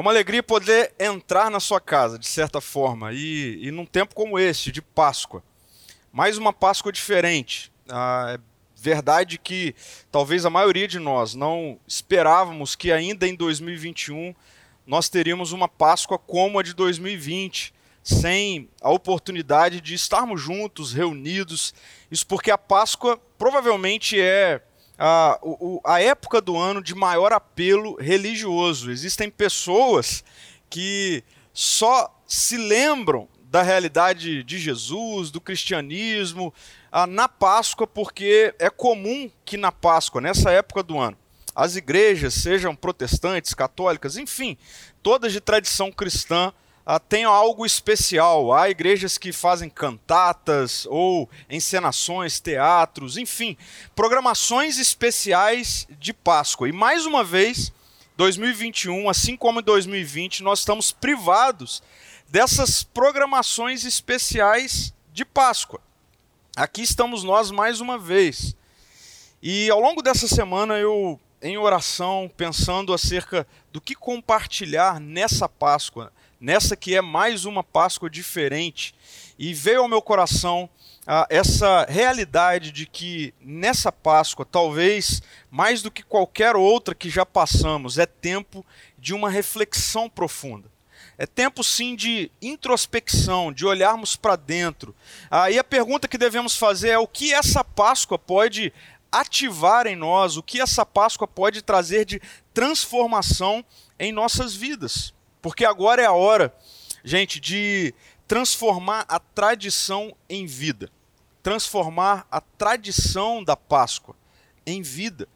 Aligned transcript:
É 0.00 0.02
uma 0.02 0.12
alegria 0.12 0.42
poder 0.42 0.94
entrar 0.98 1.50
na 1.50 1.60
sua 1.60 1.78
casa, 1.78 2.18
de 2.18 2.26
certa 2.26 2.58
forma, 2.58 3.12
e, 3.12 3.58
e 3.60 3.70
num 3.70 3.84
tempo 3.84 4.14
como 4.14 4.38
este, 4.38 4.72
de 4.72 4.80
Páscoa. 4.80 5.44
Mais 6.10 6.38
uma 6.38 6.54
Páscoa 6.54 6.90
diferente. 6.90 7.70
Ah, 7.86 8.32
é 8.34 8.38
verdade 8.74 9.36
que 9.36 9.74
talvez 10.10 10.46
a 10.46 10.48
maioria 10.48 10.88
de 10.88 10.98
nós 10.98 11.34
não 11.34 11.78
esperávamos 11.86 12.74
que 12.74 12.90
ainda 12.90 13.28
em 13.28 13.34
2021 13.34 14.34
nós 14.86 15.10
teríamos 15.10 15.52
uma 15.52 15.68
Páscoa 15.68 16.18
como 16.18 16.58
a 16.58 16.62
de 16.62 16.72
2020, 16.72 17.74
sem 18.02 18.70
a 18.80 18.90
oportunidade 18.90 19.82
de 19.82 19.92
estarmos 19.92 20.40
juntos, 20.40 20.94
reunidos. 20.94 21.74
Isso 22.10 22.26
porque 22.26 22.50
a 22.50 22.56
Páscoa 22.56 23.20
provavelmente 23.36 24.18
é 24.18 24.62
a, 25.02 25.38
o, 25.40 25.80
a 25.82 25.98
época 25.98 26.42
do 26.42 26.58
ano 26.58 26.82
de 26.82 26.94
maior 26.94 27.32
apelo 27.32 27.96
religioso. 27.98 28.90
Existem 28.90 29.30
pessoas 29.30 30.22
que 30.68 31.24
só 31.54 32.14
se 32.26 32.58
lembram 32.58 33.26
da 33.44 33.62
realidade 33.62 34.44
de 34.44 34.58
Jesus, 34.58 35.30
do 35.30 35.40
cristianismo, 35.40 36.52
ah, 36.92 37.06
na 37.06 37.28
Páscoa, 37.28 37.86
porque 37.86 38.54
é 38.58 38.68
comum 38.68 39.30
que 39.42 39.56
na 39.56 39.72
Páscoa, 39.72 40.20
nessa 40.20 40.50
época 40.50 40.82
do 40.82 40.98
ano, 40.98 41.16
as 41.54 41.76
igrejas, 41.76 42.34
sejam 42.34 42.76
protestantes, 42.76 43.54
católicas, 43.54 44.18
enfim, 44.18 44.56
todas 45.02 45.32
de 45.32 45.40
tradição 45.40 45.90
cristã, 45.90 46.52
ah, 46.84 46.98
tenham 46.98 47.32
algo 47.32 47.64
especial. 47.64 48.52
Há 48.52 48.70
igrejas 48.70 49.18
que 49.18 49.32
fazem 49.32 49.68
cantatas 49.68 50.86
ou 50.86 51.28
encenações, 51.48 52.40
teatros, 52.40 53.16
enfim, 53.16 53.56
programações 53.94 54.78
especiais 54.78 55.86
de 55.98 56.12
Páscoa. 56.12 56.68
E 56.68 56.72
mais 56.72 57.06
uma 57.06 57.22
vez, 57.22 57.72
2021, 58.16 59.08
assim 59.08 59.36
como 59.36 59.60
em 59.60 59.62
2020, 59.62 60.42
nós 60.42 60.60
estamos 60.60 60.92
privados 60.92 61.82
dessas 62.28 62.82
programações 62.82 63.84
especiais 63.84 64.92
de 65.12 65.24
Páscoa. 65.24 65.80
Aqui 66.56 66.82
estamos 66.82 67.22
nós 67.24 67.50
mais 67.50 67.80
uma 67.80 67.98
vez. 67.98 68.56
E 69.42 69.70
ao 69.70 69.80
longo 69.80 70.02
dessa 70.02 70.28
semana 70.28 70.78
eu, 70.78 71.18
em 71.40 71.56
oração, 71.56 72.30
pensando 72.36 72.92
acerca 72.92 73.46
do 73.72 73.80
que 73.80 73.94
compartilhar 73.94 75.00
nessa 75.00 75.48
Páscoa, 75.48 76.12
nessa 76.40 76.74
que 76.74 76.96
é 76.96 77.02
mais 77.02 77.44
uma 77.44 77.62
Páscoa 77.62 78.08
diferente, 78.08 78.94
e 79.38 79.52
veio 79.52 79.82
ao 79.82 79.88
meu 79.88 80.00
coração 80.00 80.68
ah, 81.06 81.26
essa 81.28 81.84
realidade 81.88 82.72
de 82.72 82.86
que 82.86 83.34
nessa 83.40 83.92
Páscoa, 83.92 84.46
talvez 84.50 85.22
mais 85.50 85.82
do 85.82 85.90
que 85.90 86.02
qualquer 86.02 86.56
outra 86.56 86.94
que 86.94 87.10
já 87.10 87.26
passamos, 87.26 87.98
é 87.98 88.06
tempo 88.06 88.64
de 88.98 89.12
uma 89.12 89.28
reflexão 89.28 90.08
profunda. 90.08 90.70
É 91.18 91.26
tempo 91.26 91.62
sim 91.62 91.94
de 91.94 92.30
introspecção, 92.40 93.52
de 93.52 93.66
olharmos 93.66 94.16
para 94.16 94.36
dentro. 94.36 94.94
Aí 95.30 95.58
a 95.58 95.64
pergunta 95.64 96.08
que 96.08 96.16
devemos 96.16 96.56
fazer 96.56 96.90
é 96.90 96.98
o 96.98 97.06
que 97.06 97.34
essa 97.34 97.62
Páscoa 97.62 98.18
pode 98.18 98.72
ativar 99.12 99.86
em 99.86 99.96
nós, 99.96 100.36
o 100.36 100.42
que 100.42 100.60
essa 100.60 100.86
Páscoa 100.86 101.26
pode 101.26 101.60
trazer 101.60 102.04
de 102.04 102.22
transformação 102.54 103.64
em 103.98 104.12
nossas 104.12 104.54
vidas. 104.54 105.12
Porque 105.40 105.64
agora 105.64 106.02
é 106.02 106.06
a 106.06 106.12
hora, 106.12 106.54
gente, 107.04 107.40
de 107.40 107.94
transformar 108.26 109.04
a 109.08 109.18
tradição 109.18 110.14
em 110.28 110.46
vida. 110.46 110.90
Transformar 111.42 112.26
a 112.30 112.40
tradição 112.40 113.42
da 113.42 113.56
Páscoa 113.56 114.14
em 114.66 114.82
vida, 114.82 115.26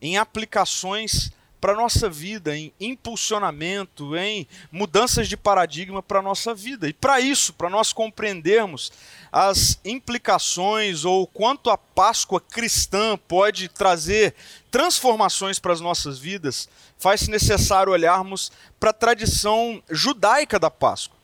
em 0.00 0.18
aplicações 0.18 1.32
para 1.64 1.72
nossa 1.74 2.10
vida, 2.10 2.54
em 2.54 2.74
impulsionamento, 2.78 4.14
em 4.14 4.46
mudanças 4.70 5.26
de 5.26 5.34
paradigma 5.34 6.02
para 6.02 6.18
a 6.18 6.22
nossa 6.22 6.54
vida. 6.54 6.86
E 6.86 6.92
para 6.92 7.22
isso, 7.22 7.54
para 7.54 7.70
nós 7.70 7.90
compreendermos 7.90 8.92
as 9.32 9.80
implicações 9.82 11.06
ou 11.06 11.26
quanto 11.26 11.70
a 11.70 11.78
Páscoa 11.78 12.38
cristã 12.38 13.16
pode 13.16 13.70
trazer 13.70 14.34
transformações 14.70 15.58
para 15.58 15.72
as 15.72 15.80
nossas 15.80 16.18
vidas, 16.18 16.68
faz-se 16.98 17.30
necessário 17.30 17.94
olharmos 17.94 18.52
para 18.78 18.90
a 18.90 18.92
tradição 18.92 19.82
judaica 19.90 20.58
da 20.58 20.70
Páscoa. 20.70 21.16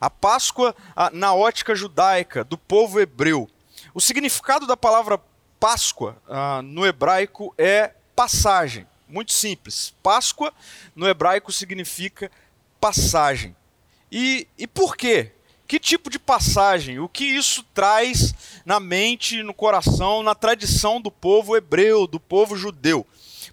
A 0.00 0.08
Páscoa 0.08 0.72
na 1.12 1.34
ótica 1.34 1.74
judaica 1.74 2.44
do 2.44 2.56
povo 2.56 3.00
hebreu. 3.00 3.50
O 3.92 4.00
significado 4.00 4.68
da 4.68 4.76
palavra 4.76 5.20
Páscoa 5.58 6.16
ah, 6.28 6.62
no 6.62 6.86
hebraico 6.86 7.52
é 7.58 7.90
passagem. 8.14 8.86
Muito 9.10 9.32
simples. 9.32 9.92
Páscoa 10.02 10.52
no 10.94 11.08
hebraico 11.08 11.52
significa 11.52 12.30
passagem. 12.80 13.54
E, 14.10 14.46
e 14.56 14.66
por 14.66 14.96
quê? 14.96 15.32
Que 15.66 15.78
tipo 15.78 16.10
de 16.10 16.18
passagem? 16.18 16.98
O 16.98 17.08
que 17.08 17.24
isso 17.24 17.64
traz 17.74 18.34
na 18.64 18.80
mente, 18.80 19.42
no 19.42 19.54
coração, 19.54 20.22
na 20.22 20.34
tradição 20.34 21.00
do 21.00 21.10
povo 21.10 21.56
hebreu, 21.56 22.06
do 22.06 22.18
povo 22.18 22.56
judeu? 22.56 23.06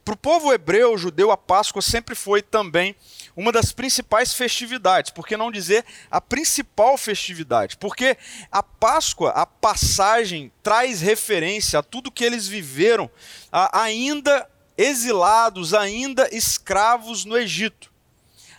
Para 0.03 0.13
o 0.13 0.18
povo 0.18 0.53
hebreu, 0.53 0.97
judeu, 0.97 1.31
a 1.31 1.38
Páscoa 1.38 1.81
sempre 1.81 2.16
foi 2.16 2.41
também 2.41 2.95
uma 3.35 3.51
das 3.51 3.72
principais 3.72 4.34
festividades, 4.34 5.12
por 5.12 5.28
que 5.28 5.38
não 5.38 5.51
dizer 5.51 5.85
a 6.09 6.19
principal 6.19 6.97
festividade? 6.97 7.78
Porque 7.78 8.18
a 8.51 8.63
Páscoa, 8.63 9.29
a 9.29 9.45
passagem, 9.45 10.51
traz 10.63 11.01
referência 11.01 11.78
a 11.78 11.84
tudo 11.84 12.12
que 12.12 12.24
eles 12.24 12.47
viveram 12.47 13.12
ainda 13.51 14.50
exilados, 14.77 15.73
ainda 15.73 16.29
escravos 16.31 17.25
no 17.25 17.38
Egito. 17.38 17.91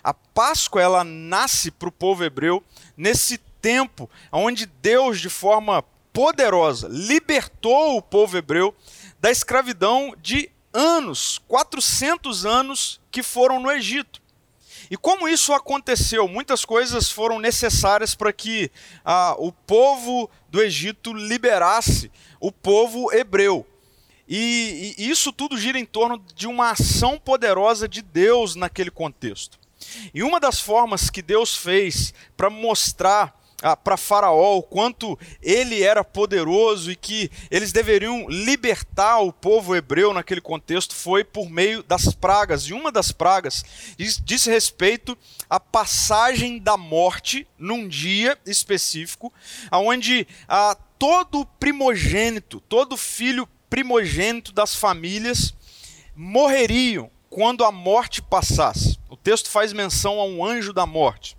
A 0.02 0.12
Páscoa 0.12 0.82
ela 0.82 1.04
nasce 1.04 1.70
para 1.70 1.88
o 1.88 1.92
povo 1.92 2.24
hebreu 2.24 2.62
nesse 2.96 3.38
tempo 3.60 4.10
onde 4.32 4.66
Deus, 4.66 5.20
de 5.20 5.28
forma 5.28 5.82
poderosa, 6.12 6.88
libertou 6.90 7.96
o 7.96 8.02
povo 8.02 8.36
hebreu 8.36 8.74
da 9.20 9.30
escravidão 9.30 10.14
de 10.20 10.50
anos, 10.72 11.40
400 11.48 12.46
anos 12.46 13.00
que 13.10 13.22
foram 13.22 13.60
no 13.60 13.70
Egito. 13.70 14.20
E 14.90 14.96
como 14.96 15.28
isso 15.28 15.52
aconteceu? 15.52 16.26
Muitas 16.26 16.64
coisas 16.64 17.10
foram 17.10 17.38
necessárias 17.38 18.14
para 18.14 18.32
que 18.32 18.70
ah, 19.04 19.34
o 19.38 19.52
povo 19.52 20.30
do 20.48 20.62
Egito 20.62 21.12
liberasse 21.12 22.10
o 22.40 22.50
povo 22.50 23.12
hebreu. 23.12 23.66
E, 24.28 24.94
e 24.98 25.08
isso 25.08 25.32
tudo 25.32 25.56
gira 25.56 25.78
em 25.78 25.86
torno 25.86 26.22
de 26.34 26.46
uma 26.46 26.72
ação 26.72 27.18
poderosa 27.18 27.88
de 27.88 28.02
Deus 28.02 28.54
naquele 28.54 28.90
contexto. 28.90 29.58
E 30.12 30.22
uma 30.22 30.38
das 30.38 30.60
formas 30.60 31.08
que 31.08 31.22
Deus 31.22 31.56
fez 31.56 32.12
para 32.36 32.50
mostrar 32.50 33.38
ah, 33.60 33.76
para 33.76 33.96
Faraó 33.96 34.58
o 34.58 34.62
quanto 34.62 35.18
ele 35.42 35.82
era 35.82 36.04
poderoso 36.04 36.92
e 36.92 36.96
que 36.96 37.30
eles 37.50 37.72
deveriam 37.72 38.28
libertar 38.28 39.18
o 39.18 39.32
povo 39.32 39.74
hebreu 39.74 40.14
naquele 40.14 40.40
contexto 40.40 40.94
foi 40.94 41.24
por 41.24 41.50
meio 41.50 41.82
das 41.82 42.14
pragas. 42.14 42.64
E 42.64 42.72
uma 42.72 42.92
das 42.92 43.10
pragas 43.10 43.64
diz, 43.96 44.20
diz 44.24 44.44
respeito 44.44 45.18
à 45.50 45.58
passagem 45.58 46.58
da 46.58 46.76
morte 46.76 47.46
num 47.58 47.88
dia 47.88 48.38
específico, 48.46 49.32
onde 49.72 50.26
ah, 50.46 50.76
todo 50.98 51.46
primogênito, 51.58 52.60
todo 52.68 52.96
filho 52.96 53.48
primogênito 53.68 54.52
das 54.52 54.74
famílias 54.74 55.54
morreriam 56.14 57.10
quando 57.30 57.64
a 57.64 57.70
morte 57.70 58.22
passasse. 58.22 58.98
O 59.08 59.16
texto 59.16 59.50
faz 59.50 59.72
menção 59.72 60.20
a 60.20 60.24
um 60.24 60.44
anjo 60.44 60.72
da 60.72 60.86
morte. 60.86 61.36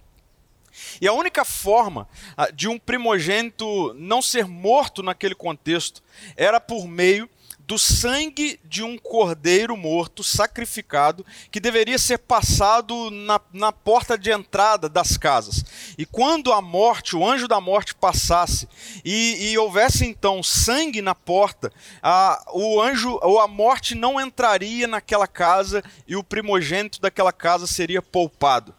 E 1.02 1.08
a 1.08 1.14
única 1.14 1.44
forma 1.44 2.08
ah, 2.38 2.50
de 2.52 2.68
um 2.68 2.78
primogênito 2.80 3.94
não 3.96 4.22
ser 4.22 4.46
morto 4.48 5.04
naquele 5.04 5.36
contexto 5.36 6.02
era 6.38 6.60
por 6.60 6.88
meio 6.88 7.30
do 7.70 7.78
sangue 7.78 8.60
de 8.64 8.82
um 8.82 8.98
cordeiro 8.98 9.78
morto 9.78 10.24
sacrificado 10.24 11.24
que 11.52 11.60
deveria 11.60 12.00
ser 12.00 12.18
passado 12.18 13.12
na, 13.12 13.40
na 13.54 13.72
porta 13.72 14.18
de 14.18 14.32
entrada 14.32 14.90
das 14.90 15.18
casas. 15.18 15.64
E 15.96 16.04
quando 16.04 16.52
a 16.52 16.64
morte, 16.64 17.16
o 17.16 17.24
anjo 17.24 17.48
da 17.48 17.62
morte 17.62 17.94
passasse 17.94 18.68
e, 19.06 19.52
e 19.52 19.58
houvesse 19.60 20.04
então 20.04 20.42
sangue 20.42 21.00
na 21.00 21.14
porta, 21.14 21.72
a, 22.02 22.44
o 22.56 22.82
anjo 22.82 23.20
ou 23.22 23.40
a 23.40 23.48
morte 23.48 23.94
não 23.94 24.20
entraria 24.20 24.88
naquela 24.88 25.28
casa 25.28 25.84
e 26.08 26.16
o 26.16 26.24
primogênito 26.24 27.00
daquela 27.00 27.32
casa 27.32 27.68
seria 27.68 28.02
poupado. 28.02 28.74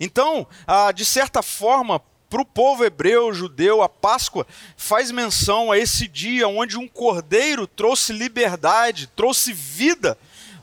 Então, 0.00 0.44
de 0.92 1.04
certa 1.04 1.40
forma, 1.40 2.02
para 2.34 2.42
o 2.42 2.44
povo 2.44 2.84
hebreu, 2.84 3.32
judeu, 3.32 3.80
a 3.80 3.88
Páscoa 3.88 4.44
faz 4.76 5.12
menção 5.12 5.70
a 5.70 5.78
esse 5.78 6.08
dia 6.08 6.48
onde 6.48 6.76
um 6.76 6.88
cordeiro 6.88 7.64
trouxe 7.64 8.12
liberdade, 8.12 9.06
trouxe 9.14 9.52
vida, 9.52 10.18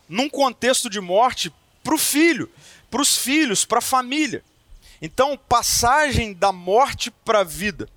num 0.09 0.27
contexto 0.27 0.89
de 0.89 0.99
morte, 0.99 1.49
para 1.81 1.95
o 1.95 1.97
filho, 1.97 2.51
para 2.89 3.01
os 3.01 3.15
filhos, 3.15 3.63
para 3.63 3.77
a 3.77 3.81
família. 3.81 4.43
Então, 5.01 5.39
passagem 5.47 6.33
da 6.33 6.51
morte 6.51 7.09
para 7.09 7.39
a 7.39 7.45
vida. 7.45 7.87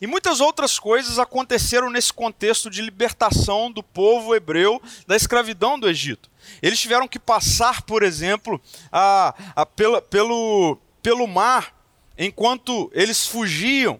E 0.00 0.06
muitas 0.06 0.40
outras 0.40 0.78
coisas 0.78 1.18
aconteceram 1.18 1.90
nesse 1.90 2.12
contexto 2.12 2.70
de 2.70 2.80
libertação 2.80 3.72
do 3.72 3.82
povo 3.82 4.36
hebreu 4.36 4.80
da 5.08 5.16
escravidão 5.16 5.80
do 5.80 5.88
Egito. 5.88 6.30
Eles 6.62 6.78
tiveram 6.78 7.08
que 7.08 7.18
passar, 7.18 7.82
por 7.82 8.04
exemplo, 8.04 8.62
a, 8.92 9.34
a, 9.56 9.66
pela, 9.66 10.00
pelo, 10.00 10.78
pelo 11.02 11.26
mar 11.26 11.79
enquanto 12.20 12.90
eles 12.92 13.26
fugiam 13.26 13.98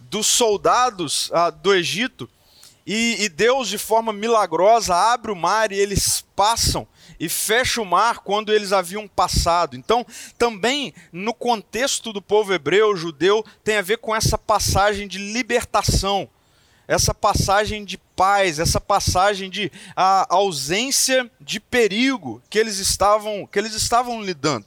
dos 0.00 0.26
soldados 0.26 1.30
a, 1.34 1.50
do 1.50 1.74
Egito. 1.74 2.28
E, 2.84 3.22
e 3.22 3.28
Deus, 3.28 3.68
de 3.68 3.78
forma 3.78 4.12
milagrosa, 4.12 4.94
abre 4.94 5.30
o 5.30 5.36
mar 5.36 5.70
e 5.70 5.78
eles 5.78 6.24
passam 6.34 6.88
e 7.20 7.28
fecha 7.28 7.80
o 7.80 7.84
mar 7.84 8.20
quando 8.20 8.52
eles 8.52 8.72
haviam 8.72 9.06
passado. 9.06 9.76
Então, 9.76 10.04
também 10.36 10.92
no 11.12 11.32
contexto 11.32 12.12
do 12.12 12.22
povo 12.22 12.52
hebreu, 12.52 12.96
judeu, 12.96 13.44
tem 13.62 13.76
a 13.76 13.82
ver 13.82 13.98
com 13.98 14.16
essa 14.16 14.36
passagem 14.36 15.06
de 15.06 15.18
libertação, 15.18 16.28
essa 16.88 17.14
passagem 17.14 17.84
de 17.84 17.96
paz, 17.96 18.58
essa 18.58 18.80
passagem 18.80 19.48
de 19.48 19.70
ausência 20.28 21.30
de 21.40 21.60
perigo 21.60 22.42
que 22.50 22.58
eles 22.58 22.78
estavam 22.78 23.46
que 23.46 23.58
eles 23.58 23.74
estavam 23.74 24.20
lidando. 24.20 24.66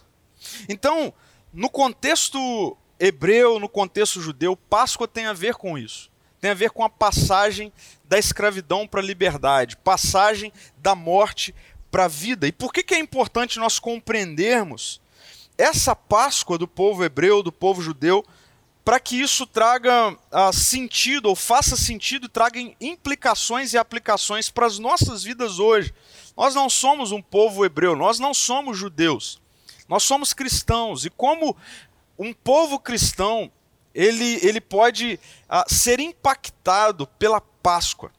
Então, 0.69 1.13
no 1.55 1.69
contexto 1.69 2.77
hebreu, 2.99 3.61
no 3.61 3.69
contexto 3.69 4.21
judeu, 4.21 4.57
Páscoa 4.57 5.07
tem 5.07 5.25
a 5.25 5.31
ver 5.31 5.55
com 5.55 5.77
isso. 5.77 6.11
Tem 6.41 6.51
a 6.51 6.53
ver 6.53 6.69
com 6.69 6.83
a 6.83 6.89
passagem 6.89 7.71
da 8.03 8.19
escravidão 8.19 8.85
para 8.85 8.99
a 8.99 9.03
liberdade, 9.03 9.77
passagem 9.77 10.51
da 10.77 10.93
morte 10.93 11.55
para 11.89 12.05
a 12.05 12.09
vida. 12.09 12.45
E 12.45 12.51
por 12.51 12.73
que, 12.73 12.83
que 12.83 12.93
é 12.93 12.99
importante 12.99 13.57
nós 13.57 13.79
compreendermos 13.79 15.01
essa 15.57 15.95
Páscoa 15.95 16.57
do 16.57 16.67
povo 16.67 17.05
hebreu, 17.05 17.41
do 17.41 17.53
povo 17.53 17.81
judeu, 17.81 18.23
para 18.83 18.99
que 18.99 19.19
isso 19.19 19.47
traga 19.47 20.11
uh, 20.11 20.53
sentido, 20.53 21.27
ou 21.27 21.37
faça 21.37 21.77
sentido, 21.77 22.27
traga 22.27 22.59
implicações 22.81 23.71
e 23.71 23.77
aplicações 23.77 24.49
para 24.49 24.65
as 24.65 24.77
nossas 24.77 25.23
vidas 25.23 25.57
hoje. 25.57 25.93
Nós 26.35 26.53
não 26.53 26.69
somos 26.69 27.13
um 27.13 27.21
povo 27.21 27.65
hebreu, 27.65 27.95
nós 27.95 28.19
não 28.19 28.33
somos 28.33 28.77
judeus, 28.77 29.41
nós 29.87 30.03
somos 30.03 30.33
cristãos. 30.33 31.05
E 31.05 31.09
como 31.09 31.55
um 32.17 32.33
povo 32.33 32.79
cristão, 32.79 33.51
ele, 33.93 34.39
ele 34.45 34.59
pode 34.59 35.19
uh, 35.49 35.73
ser 35.73 35.99
impactado 35.99 37.07
pela 37.19 37.41
Páscoa. 37.41 38.11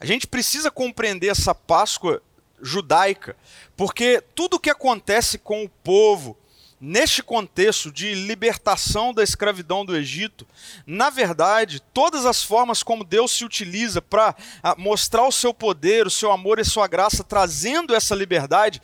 A 0.00 0.06
gente 0.06 0.26
precisa 0.26 0.70
compreender 0.70 1.28
essa 1.28 1.54
Páscoa 1.54 2.22
judaica, 2.60 3.36
porque 3.76 4.22
tudo 4.34 4.54
o 4.54 4.60
que 4.60 4.70
acontece 4.70 5.38
com 5.38 5.64
o 5.64 5.68
povo 5.68 6.36
neste 6.84 7.22
contexto 7.22 7.90
de 7.90 8.14
libertação 8.14 9.14
da 9.14 9.22
escravidão 9.22 9.86
do 9.86 9.96
Egito, 9.96 10.46
na 10.86 11.08
verdade, 11.08 11.80
todas 11.94 12.26
as 12.26 12.42
formas 12.42 12.82
como 12.82 13.04
Deus 13.04 13.32
se 13.32 13.42
utiliza 13.42 14.02
para 14.02 14.36
ah, 14.62 14.74
mostrar 14.76 15.26
o 15.26 15.32
seu 15.32 15.54
poder, 15.54 16.06
o 16.06 16.10
seu 16.10 16.30
amor 16.30 16.58
e 16.58 16.64
sua 16.64 16.86
graça, 16.86 17.24
trazendo 17.24 17.94
essa 17.94 18.14
liberdade, 18.14 18.82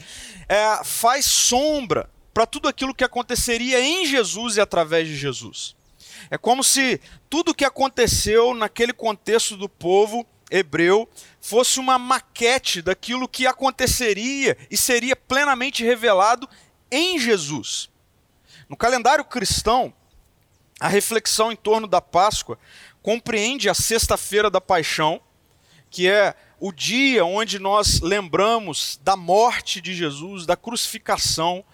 é, 0.49 0.82
faz 0.82 1.26
sombra 1.26 2.08
para 2.32 2.47
tudo 2.47 2.69
aquilo 2.69 2.94
que 2.94 3.05
aconteceria 3.05 3.79
em 3.82 4.06
Jesus 4.06 4.56
e 4.56 4.62
através 4.62 5.06
de 5.06 5.14
Jesus. 5.14 5.76
É 6.31 6.38
como 6.38 6.64
se 6.64 6.99
tudo 7.29 7.50
o 7.50 7.55
que 7.55 7.67
aconteceu 7.67 8.55
naquele 8.55 8.94
contexto 8.94 9.58
do 9.58 9.69
povo 9.69 10.26
hebreu 10.50 11.06
fosse 11.38 11.79
uma 11.79 11.99
maquete 11.99 12.81
daquilo 12.81 13.29
que 13.29 13.47
aconteceria 13.47 14.56
e 14.70 14.76
seria 14.76 15.14
plenamente 15.14 15.85
revelado 15.85 16.49
em 16.91 17.19
Jesus. 17.19 17.89
No 18.70 18.76
calendário 18.76 19.25
cristão, 19.25 19.93
a 20.78 20.87
reflexão 20.87 21.50
em 21.50 21.56
torno 21.56 21.88
da 21.88 22.00
Páscoa 22.00 22.56
compreende 23.02 23.69
a 23.69 23.75
Sexta-feira 23.75 24.49
da 24.49 24.61
Paixão, 24.61 25.20
que 25.90 26.08
é 26.08 26.37
o 26.61 26.70
dia 26.70 27.25
onde 27.25 27.58
nós 27.58 28.00
lembramos 28.00 29.00
da 29.02 29.17
morte 29.17 29.81
de 29.81 29.93
Jesus, 29.93 30.46
da 30.46 30.56
crucificação. 30.56 31.64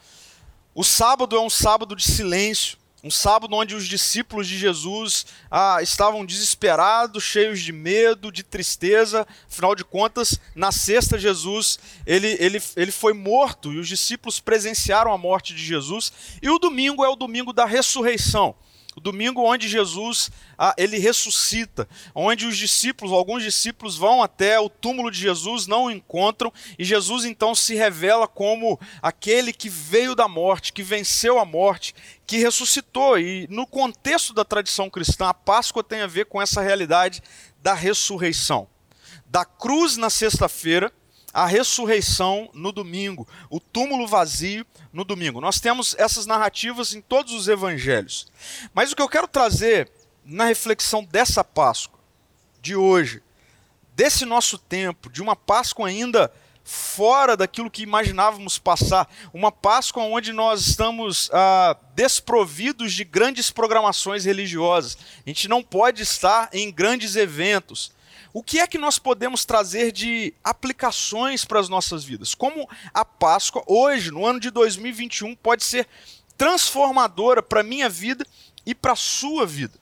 O 0.74 0.82
sábado 0.82 1.36
é 1.36 1.40
um 1.40 1.50
sábado 1.50 1.94
de 1.94 2.02
silêncio, 2.02 2.78
um 3.06 3.10
sábado 3.10 3.54
onde 3.54 3.76
os 3.76 3.86
discípulos 3.86 4.48
de 4.48 4.58
Jesus 4.58 5.26
ah, 5.48 5.78
estavam 5.80 6.26
desesperados, 6.26 7.22
cheios 7.22 7.60
de 7.62 7.72
medo, 7.72 8.32
de 8.32 8.42
tristeza. 8.42 9.24
Afinal 9.48 9.76
de 9.76 9.84
contas, 9.84 10.40
na 10.56 10.72
sexta, 10.72 11.16
Jesus 11.16 11.78
ele, 12.04 12.36
ele, 12.40 12.60
ele 12.74 12.90
foi 12.90 13.12
morto 13.12 13.72
e 13.72 13.78
os 13.78 13.86
discípulos 13.86 14.40
presenciaram 14.40 15.12
a 15.12 15.18
morte 15.18 15.54
de 15.54 15.64
Jesus. 15.64 16.12
E 16.42 16.50
o 16.50 16.58
domingo 16.58 17.04
é 17.04 17.08
o 17.08 17.14
domingo 17.14 17.52
da 17.52 17.64
ressurreição 17.64 18.56
o 18.96 19.00
domingo 19.00 19.42
onde 19.42 19.68
Jesus 19.68 20.30
ah, 20.56 20.74
ele 20.78 20.98
ressuscita, 20.98 21.86
onde 22.14 22.46
os 22.46 22.56
discípulos, 22.56 23.12
alguns 23.12 23.42
discípulos 23.42 23.94
vão 23.98 24.22
até 24.22 24.58
o 24.58 24.70
túmulo 24.70 25.10
de 25.10 25.20
Jesus, 25.20 25.66
não 25.66 25.84
o 25.84 25.90
encontram, 25.90 26.50
e 26.78 26.84
Jesus 26.84 27.26
então 27.26 27.54
se 27.54 27.74
revela 27.74 28.26
como 28.26 28.80
aquele 29.02 29.52
que 29.52 29.68
veio 29.68 30.14
da 30.14 30.26
morte, 30.26 30.72
que 30.72 30.82
venceu 30.82 31.38
a 31.38 31.44
morte, 31.44 31.94
que 32.26 32.38
ressuscitou. 32.38 33.18
E 33.18 33.46
no 33.50 33.66
contexto 33.66 34.32
da 34.32 34.46
tradição 34.46 34.88
cristã, 34.88 35.28
a 35.28 35.34
Páscoa 35.34 35.84
tem 35.84 36.00
a 36.00 36.06
ver 36.06 36.24
com 36.24 36.40
essa 36.40 36.62
realidade 36.62 37.22
da 37.62 37.74
ressurreição. 37.74 38.66
Da 39.26 39.44
cruz 39.44 39.98
na 39.98 40.08
sexta-feira, 40.08 40.90
a 41.36 41.44
ressurreição 41.44 42.48
no 42.54 42.72
domingo, 42.72 43.28
o 43.50 43.60
túmulo 43.60 44.06
vazio 44.06 44.64
no 44.90 45.04
domingo. 45.04 45.38
Nós 45.38 45.60
temos 45.60 45.94
essas 45.98 46.24
narrativas 46.24 46.94
em 46.94 47.02
todos 47.02 47.34
os 47.34 47.46
evangelhos. 47.46 48.26
Mas 48.72 48.90
o 48.90 48.96
que 48.96 49.02
eu 49.02 49.08
quero 49.08 49.28
trazer 49.28 49.92
na 50.24 50.46
reflexão 50.46 51.04
dessa 51.04 51.44
Páscoa, 51.44 52.00
de 52.62 52.74
hoje, 52.74 53.22
desse 53.94 54.24
nosso 54.24 54.56
tempo, 54.56 55.10
de 55.10 55.20
uma 55.20 55.36
Páscoa 55.36 55.88
ainda 55.88 56.32
fora 56.64 57.36
daquilo 57.36 57.70
que 57.70 57.82
imaginávamos 57.82 58.58
passar, 58.58 59.06
uma 59.30 59.52
Páscoa 59.52 60.04
onde 60.04 60.32
nós 60.32 60.66
estamos 60.66 61.28
ah, 61.34 61.76
desprovidos 61.94 62.94
de 62.94 63.04
grandes 63.04 63.50
programações 63.50 64.24
religiosas. 64.24 64.96
A 65.18 65.28
gente 65.28 65.48
não 65.48 65.62
pode 65.62 66.02
estar 66.02 66.48
em 66.54 66.72
grandes 66.72 67.14
eventos 67.14 67.94
o 68.36 68.42
que 68.42 68.60
é 68.60 68.66
que 68.66 68.76
nós 68.76 68.98
podemos 68.98 69.46
trazer 69.46 69.90
de 69.90 70.34
aplicações 70.44 71.42
para 71.42 71.58
as 71.58 71.70
nossas 71.70 72.04
vidas? 72.04 72.34
Como 72.34 72.68
a 72.92 73.02
Páscoa, 73.02 73.64
hoje, 73.66 74.10
no 74.10 74.26
ano 74.26 74.38
de 74.38 74.50
2021, 74.50 75.34
pode 75.36 75.64
ser 75.64 75.88
transformadora 76.36 77.42
para 77.42 77.60
a 77.60 77.64
minha 77.64 77.88
vida 77.88 78.26
e 78.66 78.74
para 78.74 78.92
a 78.92 78.94
sua 78.94 79.46
vida? 79.46 79.72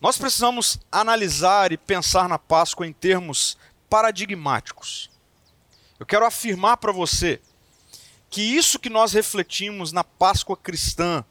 Nós 0.00 0.16
precisamos 0.16 0.78
analisar 0.90 1.72
e 1.72 1.76
pensar 1.76 2.26
na 2.26 2.38
Páscoa 2.38 2.86
em 2.86 2.92
termos 2.94 3.58
paradigmáticos. 3.90 5.10
Eu 6.00 6.06
quero 6.06 6.24
afirmar 6.24 6.78
para 6.78 6.90
você 6.90 7.38
que 8.30 8.40
isso 8.40 8.78
que 8.78 8.88
nós 8.88 9.12
refletimos 9.12 9.92
na 9.92 10.04
Páscoa 10.04 10.56
cristã, 10.56 11.22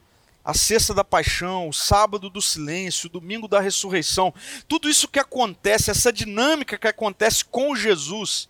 a 0.43 0.53
sexta 0.53 0.93
da 0.93 1.03
paixão, 1.03 1.69
o 1.69 1.73
sábado 1.73 2.29
do 2.29 2.41
silêncio, 2.41 3.07
o 3.07 3.11
domingo 3.11 3.47
da 3.47 3.59
ressurreição, 3.59 4.33
tudo 4.67 4.89
isso 4.89 5.07
que 5.07 5.19
acontece, 5.19 5.89
essa 5.89 6.11
dinâmica 6.11 6.77
que 6.77 6.87
acontece 6.87 7.45
com 7.45 7.75
Jesus, 7.75 8.49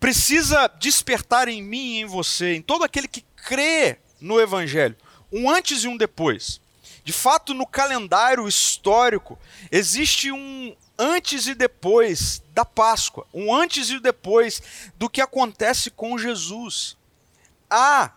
precisa 0.00 0.66
despertar 0.78 1.48
em 1.48 1.62
mim 1.62 1.96
e 1.96 2.00
em 2.00 2.06
você, 2.06 2.54
em 2.54 2.62
todo 2.62 2.84
aquele 2.84 3.06
que 3.06 3.24
crê 3.36 3.98
no 4.20 4.40
Evangelho, 4.40 4.96
um 5.30 5.50
antes 5.50 5.84
e 5.84 5.88
um 5.88 5.96
depois. 5.96 6.60
De 7.04 7.12
fato, 7.12 7.54
no 7.54 7.66
calendário 7.66 8.48
histórico, 8.48 9.38
existe 9.70 10.32
um 10.32 10.74
antes 10.98 11.46
e 11.46 11.54
depois 11.54 12.42
da 12.52 12.64
Páscoa, 12.64 13.26
um 13.32 13.54
antes 13.54 13.90
e 13.90 14.00
depois 14.00 14.90
do 14.96 15.08
que 15.08 15.20
acontece 15.20 15.90
com 15.90 16.18
Jesus. 16.18 16.96
Há 17.70 18.10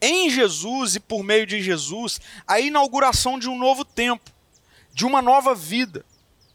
em 0.00 0.30
Jesus 0.30 0.96
e 0.96 1.00
por 1.00 1.22
meio 1.22 1.46
de 1.46 1.60
Jesus 1.62 2.20
a 2.46 2.60
inauguração 2.60 3.38
de 3.38 3.48
um 3.48 3.58
novo 3.58 3.84
tempo, 3.84 4.30
de 4.92 5.04
uma 5.04 5.20
nova 5.20 5.54
vida, 5.54 6.04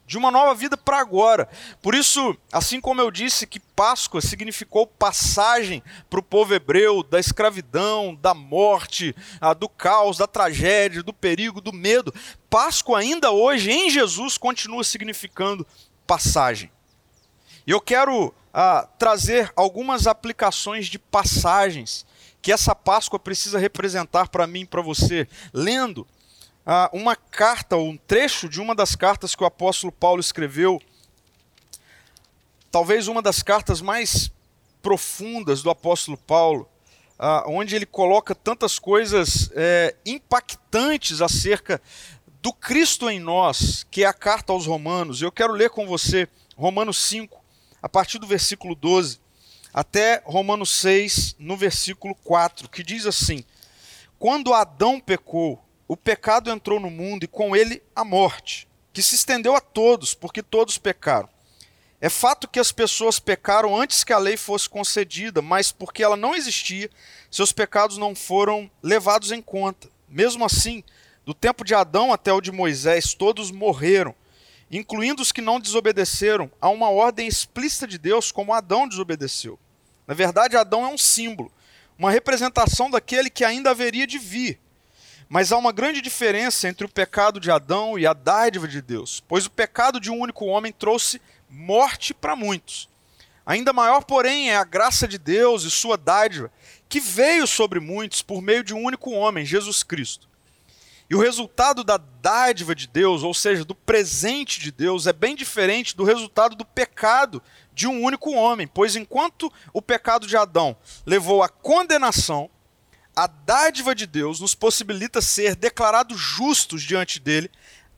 de 0.06 0.16
uma 0.16 0.30
nova 0.30 0.54
vida 0.54 0.76
para 0.76 1.00
agora. 1.00 1.48
Por 1.82 1.94
isso, 1.94 2.36
assim 2.52 2.80
como 2.80 3.00
eu 3.00 3.10
disse 3.10 3.46
que 3.46 3.58
Páscoa 3.58 4.20
significou 4.20 4.86
passagem 4.86 5.82
para 6.08 6.20
o 6.20 6.22
povo 6.22 6.54
hebreu 6.54 7.02
da 7.02 7.18
escravidão, 7.18 8.14
da 8.14 8.32
morte, 8.32 9.14
ah, 9.40 9.52
do 9.52 9.68
caos, 9.68 10.18
da 10.18 10.26
tragédia, 10.26 11.02
do 11.02 11.12
perigo, 11.12 11.60
do 11.60 11.72
medo, 11.72 12.14
Páscoa 12.48 13.00
ainda 13.00 13.32
hoje 13.32 13.70
em 13.70 13.90
Jesus 13.90 14.38
continua 14.38 14.84
significando 14.84 15.66
passagem. 16.06 16.70
E 17.66 17.72
eu 17.72 17.80
quero 17.80 18.32
ah, 18.54 18.88
trazer 18.96 19.52
algumas 19.56 20.06
aplicações 20.06 20.86
de 20.86 21.00
passagens 21.00 22.05
que 22.46 22.52
essa 22.52 22.76
Páscoa 22.76 23.18
precisa 23.18 23.58
representar 23.58 24.28
para 24.28 24.46
mim 24.46 24.60
e 24.60 24.66
para 24.66 24.80
você, 24.80 25.26
lendo 25.52 26.06
ah, 26.64 26.88
uma 26.92 27.16
carta, 27.16 27.76
um 27.76 27.96
trecho 27.96 28.48
de 28.48 28.60
uma 28.60 28.72
das 28.72 28.94
cartas 28.94 29.34
que 29.34 29.42
o 29.42 29.46
apóstolo 29.46 29.90
Paulo 29.90 30.20
escreveu, 30.20 30.80
talvez 32.70 33.08
uma 33.08 33.20
das 33.20 33.42
cartas 33.42 33.80
mais 33.80 34.30
profundas 34.80 35.60
do 35.60 35.70
apóstolo 35.70 36.16
Paulo, 36.16 36.68
ah, 37.18 37.42
onde 37.48 37.74
ele 37.74 37.84
coloca 37.84 38.32
tantas 38.32 38.78
coisas 38.78 39.50
é, 39.52 39.96
impactantes 40.06 41.20
acerca 41.20 41.82
do 42.40 42.52
Cristo 42.52 43.10
em 43.10 43.18
nós, 43.18 43.84
que 43.90 44.04
é 44.04 44.06
a 44.06 44.14
carta 44.14 44.52
aos 44.52 44.66
Romanos. 44.66 45.20
Eu 45.20 45.32
quero 45.32 45.52
ler 45.52 45.70
com 45.70 45.84
você 45.84 46.28
Romanos 46.56 46.98
5, 46.98 47.44
a 47.82 47.88
partir 47.88 48.20
do 48.20 48.26
versículo 48.28 48.76
12. 48.76 49.25
Até 49.76 50.22
Romanos 50.24 50.70
6, 50.70 51.36
no 51.38 51.54
versículo 51.54 52.14
4, 52.24 52.66
que 52.66 52.82
diz 52.82 53.04
assim: 53.04 53.44
Quando 54.18 54.54
Adão 54.54 54.98
pecou, 54.98 55.62
o 55.86 55.94
pecado 55.94 56.50
entrou 56.50 56.80
no 56.80 56.88
mundo 56.88 57.24
e 57.24 57.28
com 57.28 57.54
ele 57.54 57.82
a 57.94 58.02
morte, 58.02 58.66
que 58.90 59.02
se 59.02 59.16
estendeu 59.16 59.54
a 59.54 59.60
todos, 59.60 60.14
porque 60.14 60.42
todos 60.42 60.78
pecaram. 60.78 61.28
É 62.00 62.08
fato 62.08 62.48
que 62.48 62.58
as 62.58 62.72
pessoas 62.72 63.20
pecaram 63.20 63.78
antes 63.78 64.02
que 64.02 64.14
a 64.14 64.18
lei 64.18 64.38
fosse 64.38 64.66
concedida, 64.66 65.42
mas 65.42 65.70
porque 65.70 66.02
ela 66.02 66.16
não 66.16 66.34
existia, 66.34 66.88
seus 67.30 67.52
pecados 67.52 67.98
não 67.98 68.14
foram 68.14 68.70
levados 68.82 69.30
em 69.30 69.42
conta. 69.42 69.90
Mesmo 70.08 70.42
assim, 70.42 70.82
do 71.22 71.34
tempo 71.34 71.62
de 71.62 71.74
Adão 71.74 72.14
até 72.14 72.32
o 72.32 72.40
de 72.40 72.50
Moisés, 72.50 73.12
todos 73.12 73.50
morreram, 73.50 74.14
incluindo 74.70 75.20
os 75.20 75.32
que 75.32 75.42
não 75.42 75.60
desobedeceram 75.60 76.50
a 76.58 76.70
uma 76.70 76.88
ordem 76.88 77.28
explícita 77.28 77.86
de 77.86 77.98
Deus, 77.98 78.32
como 78.32 78.54
Adão 78.54 78.88
desobedeceu. 78.88 79.58
Na 80.06 80.14
verdade, 80.14 80.56
Adão 80.56 80.84
é 80.84 80.88
um 80.88 80.98
símbolo, 80.98 81.52
uma 81.98 82.10
representação 82.10 82.90
daquele 82.90 83.28
que 83.28 83.44
ainda 83.44 83.70
haveria 83.70 84.06
de 84.06 84.18
vir. 84.18 84.60
Mas 85.28 85.50
há 85.50 85.56
uma 85.56 85.72
grande 85.72 86.00
diferença 86.00 86.68
entre 86.68 86.86
o 86.86 86.88
pecado 86.88 87.40
de 87.40 87.50
Adão 87.50 87.98
e 87.98 88.06
a 88.06 88.12
dádiva 88.12 88.68
de 88.68 88.80
Deus, 88.80 89.22
pois 89.26 89.46
o 89.46 89.50
pecado 89.50 89.98
de 89.98 90.10
um 90.10 90.20
único 90.20 90.46
homem 90.46 90.72
trouxe 90.72 91.20
morte 91.50 92.14
para 92.14 92.36
muitos. 92.36 92.88
Ainda 93.44 93.72
maior, 93.72 94.04
porém, 94.04 94.50
é 94.50 94.56
a 94.56 94.64
graça 94.64 95.06
de 95.06 95.18
Deus 95.18 95.64
e 95.64 95.70
sua 95.70 95.96
dádiva, 95.96 96.50
que 96.88 97.00
veio 97.00 97.46
sobre 97.46 97.80
muitos 97.80 98.22
por 98.22 98.40
meio 98.40 98.62
de 98.62 98.74
um 98.74 98.82
único 98.82 99.10
homem, 99.10 99.44
Jesus 99.44 99.82
Cristo. 99.82 100.28
E 101.08 101.14
o 101.14 101.20
resultado 101.20 101.84
da 101.84 101.96
dádiva 101.96 102.74
de 102.74 102.88
Deus, 102.88 103.22
ou 103.22 103.32
seja, 103.32 103.64
do 103.64 103.74
presente 103.74 104.58
de 104.58 104.72
Deus, 104.72 105.06
é 105.06 105.12
bem 105.12 105.36
diferente 105.36 105.96
do 105.96 106.02
resultado 106.02 106.56
do 106.56 106.64
pecado 106.64 107.40
de 107.76 107.86
um 107.86 108.02
único 108.02 108.32
homem, 108.32 108.66
pois 108.66 108.96
enquanto 108.96 109.52
o 109.70 109.82
pecado 109.82 110.26
de 110.26 110.34
Adão 110.34 110.74
levou 111.04 111.42
à 111.42 111.48
condenação, 111.50 112.48
a 113.14 113.26
dádiva 113.26 113.94
de 113.94 114.06
Deus 114.06 114.40
nos 114.40 114.54
possibilita 114.54 115.20
ser 115.20 115.54
declarados 115.54 116.18
justos 116.18 116.82
diante 116.82 117.20
dele, 117.20 117.50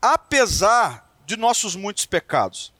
apesar 0.02 1.16
de 1.24 1.36
nossos 1.36 1.76
muitos 1.76 2.04
pecados. 2.06 2.72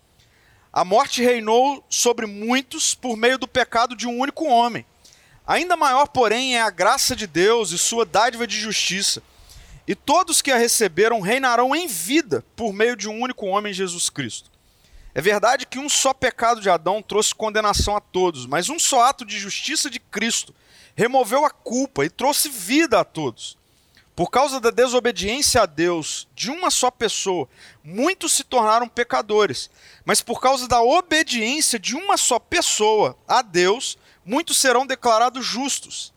A 0.72 0.84
morte 0.84 1.22
reinou 1.22 1.86
sobre 1.88 2.26
muitos 2.26 2.96
por 2.96 3.16
meio 3.16 3.38
do 3.38 3.46
pecado 3.46 3.94
de 3.94 4.08
um 4.08 4.18
único 4.18 4.46
homem. 4.46 4.84
Ainda 5.46 5.76
maior, 5.76 6.08
porém, 6.08 6.56
é 6.56 6.60
a 6.60 6.68
graça 6.68 7.14
de 7.14 7.28
Deus 7.28 7.70
e 7.70 7.78
sua 7.78 8.04
dádiva 8.04 8.44
de 8.44 8.58
justiça 8.58 9.22
e 9.86 9.94
todos 9.94 10.42
que 10.42 10.50
a 10.50 10.58
receberam 10.58 11.20
reinarão 11.20 11.76
em 11.76 11.86
vida 11.86 12.44
por 12.56 12.72
meio 12.72 12.96
de 12.96 13.08
um 13.08 13.22
único 13.22 13.46
homem, 13.46 13.72
Jesus 13.72 14.10
Cristo. 14.10 14.57
É 15.14 15.20
verdade 15.20 15.66
que 15.66 15.78
um 15.78 15.88
só 15.88 16.12
pecado 16.12 16.60
de 16.60 16.70
Adão 16.70 17.02
trouxe 17.02 17.34
condenação 17.34 17.96
a 17.96 18.00
todos, 18.00 18.46
mas 18.46 18.68
um 18.68 18.78
só 18.78 19.02
ato 19.02 19.24
de 19.24 19.38
justiça 19.38 19.90
de 19.90 19.98
Cristo 19.98 20.54
removeu 20.94 21.44
a 21.44 21.50
culpa 21.50 22.04
e 22.04 22.10
trouxe 22.10 22.48
vida 22.48 23.00
a 23.00 23.04
todos. 23.04 23.56
Por 24.14 24.30
causa 24.30 24.60
da 24.60 24.70
desobediência 24.70 25.62
a 25.62 25.66
Deus 25.66 26.26
de 26.34 26.50
uma 26.50 26.70
só 26.70 26.90
pessoa, 26.90 27.48
muitos 27.84 28.32
se 28.32 28.42
tornaram 28.42 28.88
pecadores, 28.88 29.70
mas 30.04 30.20
por 30.20 30.40
causa 30.40 30.66
da 30.66 30.82
obediência 30.82 31.78
de 31.78 31.94
uma 31.94 32.16
só 32.16 32.40
pessoa 32.40 33.16
a 33.28 33.42
Deus, 33.42 33.96
muitos 34.24 34.56
serão 34.56 34.84
declarados 34.84 35.46
justos. 35.46 36.12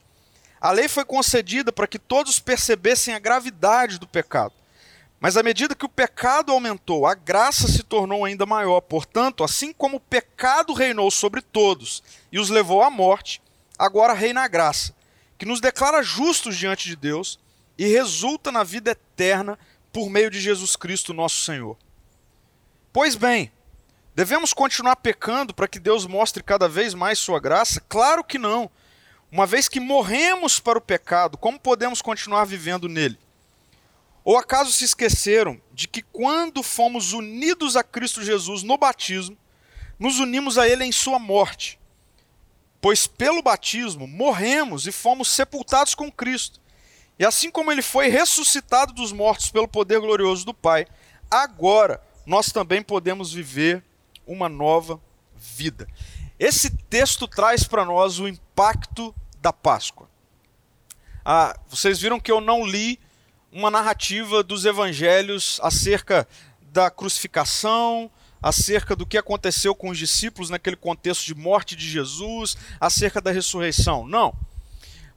A 0.60 0.72
lei 0.72 0.88
foi 0.88 1.06
concedida 1.06 1.72
para 1.72 1.88
que 1.88 2.00
todos 2.00 2.40
percebessem 2.40 3.14
a 3.14 3.20
gravidade 3.20 4.00
do 4.00 4.08
pecado. 4.08 4.54
Mas 5.22 5.38
à 5.38 5.44
medida 5.44 5.76
que 5.76 5.86
o 5.86 5.90
pecado 5.90 6.52
aumentou, 6.52 7.06
a 7.06 7.14
graça 7.14 7.68
se 7.68 7.84
tornou 7.84 8.26
ainda 8.26 8.44
maior. 8.44 8.82
Portanto, 8.82 9.44
assim 9.44 9.72
como 9.72 9.98
o 9.98 10.00
pecado 10.00 10.74
reinou 10.74 11.12
sobre 11.12 11.44
todos 11.44 12.02
e 12.32 12.40
os 12.40 12.50
levou 12.50 12.82
à 12.82 12.90
morte, 12.90 13.40
agora 13.78 14.14
reina 14.14 14.42
a 14.42 14.48
graça, 14.48 14.96
que 15.38 15.46
nos 15.46 15.62
declara 15.62 16.02
justos 16.02 16.58
diante 16.58 16.88
de 16.88 16.96
Deus 16.96 17.40
e 17.78 17.86
resulta 17.86 18.52
na 18.52 18.64
vida 18.64 18.90
eterna 18.90 19.60
por 19.94 20.10
meio 20.10 20.32
de 20.32 20.42
Jesus 20.42 20.76
Cristo, 20.76 21.14
nosso 21.14 21.44
Senhor. 21.44 21.78
Pois 22.92 23.16
bem, 23.16 23.52
devemos 24.16 24.56
continuar 24.56 24.96
pecando 24.96 25.54
para 25.54 25.68
que 25.68 25.80
Deus 25.80 26.08
mostre 26.08 26.42
cada 26.42 26.68
vez 26.68 26.96
mais 26.96 27.20
sua 27.20 27.40
graça? 27.40 27.80
Claro 27.88 28.24
que 28.24 28.40
não. 28.40 28.72
Uma 29.32 29.46
vez 29.46 29.70
que 29.70 29.80
morremos 29.80 30.60
para 30.60 30.80
o 30.80 30.82
pecado, 30.82 31.38
como 31.38 31.60
podemos 31.60 32.02
continuar 32.02 32.44
vivendo 32.46 32.90
nele? 32.90 33.20
Ou 34.24 34.38
acaso 34.38 34.72
se 34.72 34.86
esqueceram 34.86 35.60
de 35.74 35.88
que 35.88 36.02
quando 36.02 36.62
fomos 36.62 37.14
unidos 37.14 37.76
a 37.76 37.84
Cristo 37.84 38.24
Jesus 38.24 38.62
no 38.62 38.78
batismo, 38.78 39.38
nos 39.98 40.20
unimos 40.20 40.58
a 40.58 40.68
Ele 40.68 40.84
em 40.84 40.92
Sua 40.92 41.18
morte? 41.18 41.80
Pois 42.80 43.08
pelo 43.08 43.42
batismo 43.42 44.08
morremos 44.08 44.88
e 44.88 44.92
fomos 44.92 45.30
sepultados 45.30 45.96
com 45.96 46.12
Cristo. 46.12 46.60
E 47.18 47.26
assim 47.26 47.52
como 47.52 47.72
Ele 47.72 47.82
foi 47.82 48.08
ressuscitado 48.08 48.94
dos 48.94 49.12
mortos 49.12 49.50
pelo 49.50 49.68
poder 49.68 50.00
glorioso 50.00 50.46
do 50.46 50.54
Pai, 50.54 50.88
agora 51.30 52.02
nós 52.26 52.52
também 52.52 52.82
podemos 52.82 53.34
viver 53.34 53.84
uma 54.26 54.48
nova 54.48 55.02
vida. 55.36 55.88
Esse 56.40 56.70
texto 56.70 57.28
traz 57.28 57.64
para 57.64 57.86
nós 57.86 58.20
o 58.20 58.28
impacto 58.28 59.14
da 59.40 59.54
Páscoa. 59.54 60.10
Ah, 61.24 61.56
vocês 61.68 62.00
viram 62.00 62.20
que 62.20 62.32
eu 62.32 62.42
não 62.42 62.66
li 62.66 63.00
uma 63.52 63.70
narrativa 63.70 64.42
dos 64.42 64.66
evangelhos 64.66 65.60
acerca 65.62 66.28
da 66.72 66.90
crucificação, 66.90 68.10
acerca 68.42 68.96
do 68.96 69.06
que 69.06 69.18
aconteceu 69.18 69.76
com 69.76 69.90
os 69.90 69.98
discípulos 69.98 70.50
naquele 70.50 70.76
contexto 70.76 71.26
de 71.26 71.36
morte 71.36 71.76
de 71.76 71.90
Jesus, 71.90 72.56
acerca 72.80 73.22
da 73.22 73.32
ressurreição. 73.32 74.08
Não. 74.08 74.34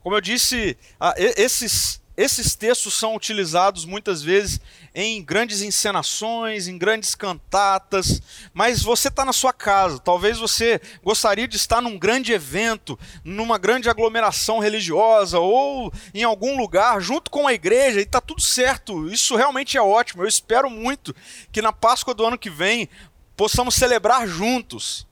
Como 0.01 0.15
eu 0.15 0.21
disse, 0.21 0.77
esses 1.17 2.01
esses 2.17 2.55
textos 2.55 2.93
são 2.93 3.13
utilizados 3.13 3.83
muitas 3.83 4.21
vezes 4.21 4.61
em 4.93 5.21
grandes 5.21 5.61
encenações, 5.61 6.67
em 6.67 6.77
grandes 6.77 7.13
cantatas, 7.13 8.21
mas 8.53 8.81
você 8.81 9.09
está 9.09 9.25
na 9.25 9.33
sua 9.33 9.51
casa. 9.51 9.99
Talvez 9.99 10.37
você 10.37 10.79
gostaria 11.03 11.45
de 11.45 11.57
estar 11.57 11.81
num 11.81 11.99
grande 11.99 12.31
evento, 12.31 12.97
numa 13.21 13.57
grande 13.57 13.89
aglomeração 13.89 14.59
religiosa 14.59 15.39
ou 15.39 15.91
em 16.13 16.23
algum 16.23 16.57
lugar 16.57 17.01
junto 17.01 17.29
com 17.29 17.47
a 17.47 17.53
igreja 17.53 17.99
e 17.99 18.03
está 18.03 18.21
tudo 18.21 18.41
certo. 18.41 19.09
Isso 19.09 19.35
realmente 19.35 19.77
é 19.77 19.81
ótimo. 19.81 20.23
Eu 20.23 20.27
espero 20.27 20.69
muito 20.69 21.13
que 21.51 21.61
na 21.61 21.73
Páscoa 21.73 22.13
do 22.13 22.25
ano 22.25 22.37
que 22.37 22.49
vem 22.49 22.87
possamos 23.35 23.75
celebrar 23.75 24.25
juntos, 24.25 25.05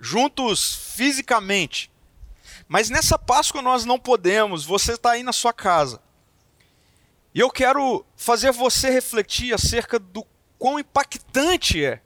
juntos 0.00 0.74
fisicamente. 0.96 1.88
Mas 2.66 2.90
nessa 2.90 3.16
Páscoa 3.16 3.62
nós 3.62 3.84
não 3.84 3.98
podemos. 3.98 4.64
Você 4.64 4.94
está 4.94 5.12
aí 5.12 5.22
na 5.22 5.32
sua 5.32 5.52
casa. 5.52 6.07
E 7.38 7.40
eu 7.40 7.50
quero 7.50 8.04
fazer 8.16 8.50
você 8.50 8.90
refletir 8.90 9.54
acerca 9.54 9.96
do 9.96 10.26
quão 10.58 10.76
impactante 10.76 11.84
é 11.84 12.02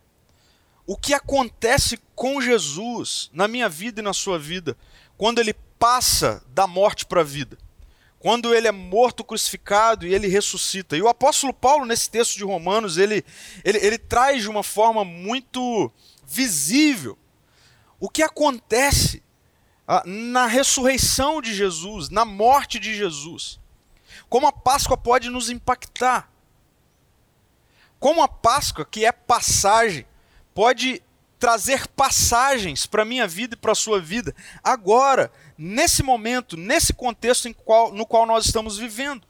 o 0.87 0.95
que 0.95 1.15
acontece 1.15 1.99
com 2.15 2.39
Jesus 2.39 3.31
na 3.33 3.49
minha 3.49 3.67
vida 3.67 4.03
e 4.03 4.05
na 4.05 4.13
sua 4.13 4.39
vida 4.39 4.77
quando 5.17 5.39
ele 5.39 5.55
passa 5.79 6.45
da 6.49 6.67
morte 6.67 7.07
para 7.07 7.23
a 7.23 7.25
vida. 7.25 7.57
Quando 8.19 8.55
ele 8.55 8.69
é 8.69 8.73
morto, 8.73 9.25
crucificado 9.25 10.07
e 10.07 10.13
ele 10.13 10.29
ressuscita. 10.29 10.99
E 10.99 11.01
o 11.01 11.09
apóstolo 11.09 11.55
Paulo, 11.55 11.87
nesse 11.87 12.11
texto 12.11 12.37
de 12.37 12.45
Romanos, 12.45 12.99
ele, 12.99 13.25
ele, 13.65 13.79
ele 13.79 13.97
traz 13.97 14.43
de 14.43 14.51
uma 14.51 14.63
forma 14.63 15.03
muito 15.03 15.91
visível 16.27 17.17
o 17.99 18.11
que 18.11 18.23
acontece 18.23 19.23
ah, 19.89 20.03
na 20.05 20.45
ressurreição 20.47 21.41
de 21.41 21.55
Jesus, 21.55 22.11
na 22.11 22.27
morte 22.27 22.79
de 22.79 22.95
Jesus. 22.95 23.62
Como 24.33 24.47
a 24.47 24.53
Páscoa 24.53 24.97
pode 24.97 25.29
nos 25.29 25.51
impactar. 25.51 26.33
Como 28.01 28.23
a 28.23 28.27
Páscoa, 28.27 28.83
que 28.83 29.05
é 29.05 29.13
passagem, 29.13 30.07
pode 30.55 31.03
trazer 31.39 31.87
passagens 31.89 32.87
para 32.87 33.03
a 33.03 33.05
minha 33.05 33.29
vida 33.29 33.53
e 33.53 33.59
para 33.59 33.73
a 33.73 33.75
sua 33.75 34.01
vida, 34.01 34.35
agora, 34.65 35.31
nesse 35.59 36.03
momento, 36.03 36.57
nesse 36.57 36.95
contexto 36.95 37.53
qual, 37.57 37.93
no 37.93 38.07
qual 38.07 38.25
nós 38.25 38.47
estamos 38.47 38.79
vivendo. 38.79 39.27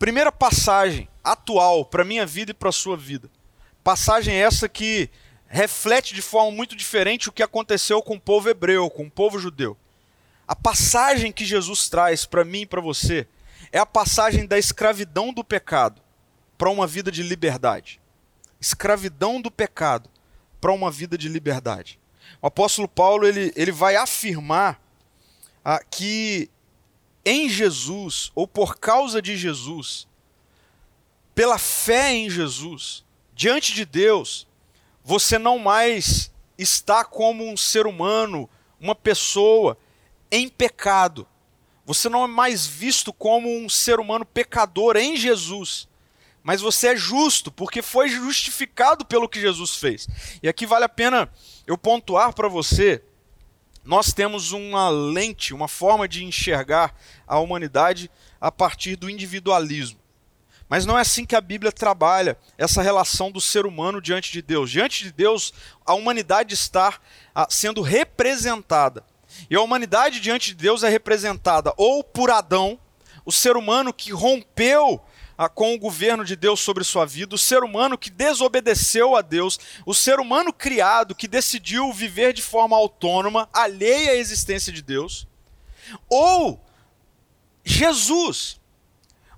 Primeira 0.00 0.32
passagem 0.32 1.08
atual 1.22 1.84
para 1.84 2.02
a 2.02 2.04
minha 2.04 2.26
vida 2.26 2.50
e 2.50 2.54
para 2.54 2.70
a 2.70 2.72
sua 2.72 2.96
vida. 2.96 3.30
Passagem 3.84 4.34
essa 4.34 4.68
que 4.68 5.08
reflete 5.46 6.12
de 6.12 6.22
forma 6.22 6.50
muito 6.50 6.74
diferente 6.74 7.28
o 7.28 7.32
que 7.32 7.40
aconteceu 7.40 8.02
com 8.02 8.16
o 8.16 8.20
povo 8.20 8.50
hebreu, 8.50 8.90
com 8.90 9.04
o 9.04 9.10
povo 9.10 9.38
judeu. 9.38 9.76
A 10.44 10.56
passagem 10.56 11.30
que 11.30 11.44
Jesus 11.44 11.88
traz 11.88 12.26
para 12.26 12.44
mim 12.44 12.62
e 12.62 12.66
para 12.66 12.80
você 12.80 13.28
é 13.72 13.78
a 13.78 13.86
passagem 13.86 14.46
da 14.46 14.58
escravidão 14.58 15.32
do 15.32 15.44
pecado 15.44 16.00
para 16.56 16.70
uma 16.70 16.86
vida 16.86 17.10
de 17.10 17.22
liberdade. 17.22 18.00
Escravidão 18.60 19.40
do 19.40 19.50
pecado 19.50 20.08
para 20.60 20.72
uma 20.72 20.90
vida 20.90 21.18
de 21.18 21.28
liberdade. 21.28 21.98
O 22.40 22.46
apóstolo 22.46 22.88
Paulo 22.88 23.26
ele, 23.26 23.52
ele 23.54 23.72
vai 23.72 23.96
afirmar 23.96 24.80
ah, 25.64 25.82
que 25.90 26.50
em 27.24 27.48
Jesus, 27.48 28.30
ou 28.34 28.46
por 28.46 28.76
causa 28.76 29.20
de 29.20 29.36
Jesus, 29.36 30.06
pela 31.34 31.58
fé 31.58 32.12
em 32.12 32.28
Jesus, 32.28 33.04
diante 33.34 33.72
de 33.72 33.84
Deus, 33.84 34.46
você 35.02 35.38
não 35.38 35.58
mais 35.58 36.30
está 36.56 37.04
como 37.04 37.46
um 37.46 37.56
ser 37.56 37.86
humano 37.86 38.48
uma 38.78 38.94
pessoa 38.94 39.76
em 40.30 40.48
pecado. 40.48 41.26
Você 41.86 42.08
não 42.08 42.24
é 42.24 42.26
mais 42.26 42.66
visto 42.66 43.12
como 43.12 43.48
um 43.48 43.68
ser 43.68 44.00
humano 44.00 44.24
pecador 44.24 44.96
em 44.96 45.16
Jesus, 45.16 45.86
mas 46.42 46.60
você 46.60 46.88
é 46.88 46.96
justo, 46.96 47.50
porque 47.50 47.82
foi 47.82 48.08
justificado 48.08 49.04
pelo 49.04 49.28
que 49.28 49.40
Jesus 49.40 49.76
fez. 49.76 50.08
E 50.42 50.48
aqui 50.48 50.66
vale 50.66 50.84
a 50.84 50.88
pena 50.88 51.30
eu 51.66 51.76
pontuar 51.76 52.32
para 52.32 52.48
você: 52.48 53.02
nós 53.84 54.14
temos 54.14 54.52
uma 54.52 54.88
lente, 54.88 55.52
uma 55.52 55.68
forma 55.68 56.08
de 56.08 56.24
enxergar 56.24 56.94
a 57.26 57.38
humanidade 57.38 58.10
a 58.40 58.50
partir 58.50 58.96
do 58.96 59.10
individualismo. 59.10 59.98
Mas 60.66 60.86
não 60.86 60.96
é 60.96 61.02
assim 61.02 61.26
que 61.26 61.36
a 61.36 61.40
Bíblia 61.40 61.70
trabalha 61.70 62.38
essa 62.56 62.80
relação 62.80 63.30
do 63.30 63.40
ser 63.40 63.66
humano 63.66 64.00
diante 64.00 64.32
de 64.32 64.40
Deus. 64.40 64.70
Diante 64.70 65.04
de 65.04 65.12
Deus, 65.12 65.52
a 65.84 65.92
humanidade 65.92 66.54
está 66.54 66.98
ah, 67.34 67.46
sendo 67.50 67.82
representada 67.82 69.04
e 69.50 69.56
a 69.56 69.60
humanidade 69.60 70.20
diante 70.20 70.48
de 70.48 70.54
Deus 70.54 70.82
é 70.82 70.88
representada 70.88 71.72
ou 71.76 72.02
por 72.02 72.30
Adão, 72.30 72.78
o 73.24 73.32
ser 73.32 73.56
humano 73.56 73.92
que 73.92 74.12
rompeu 74.12 75.02
ah, 75.36 75.48
com 75.48 75.74
o 75.74 75.78
governo 75.78 76.24
de 76.24 76.36
Deus 76.36 76.60
sobre 76.60 76.84
sua 76.84 77.04
vida, 77.04 77.34
o 77.34 77.38
ser 77.38 77.64
humano 77.64 77.98
que 77.98 78.10
desobedeceu 78.10 79.16
a 79.16 79.22
Deus, 79.22 79.58
o 79.84 79.94
ser 79.94 80.20
humano 80.20 80.52
criado 80.52 81.14
que 81.14 81.26
decidiu 81.26 81.92
viver 81.92 82.32
de 82.32 82.42
forma 82.42 82.76
autônoma, 82.76 83.48
alheia 83.52 84.12
à 84.12 84.16
existência 84.16 84.72
de 84.72 84.82
Deus, 84.82 85.26
ou 86.08 86.64
Jesus, 87.64 88.60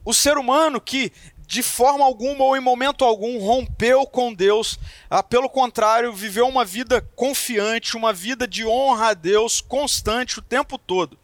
o 0.05 0.13
ser 0.13 0.37
humano 0.37 0.81
que 0.81 1.13
de 1.47 1.63
forma 1.63 2.05
alguma 2.05 2.45
ou 2.45 2.57
em 2.57 2.61
momento 2.61 3.05
algum 3.05 3.39
rompeu 3.39 4.07
com 4.07 4.35
Deus, 4.35 4.79
ah, 5.09 5.23
pelo 5.23 5.49
contrário, 5.49 6.13
viveu 6.13 6.49
uma 6.49 6.65
vida 6.65 7.01
confiante, 7.15 7.97
uma 7.97 8.13
vida 8.13 8.47
de 8.49 8.67
honra 8.67 9.11
a 9.11 9.15
Deus 9.15 9.61
constante 9.61 10.39
o 10.39 10.43
tempo 10.43 10.77
todo. 10.77 11.19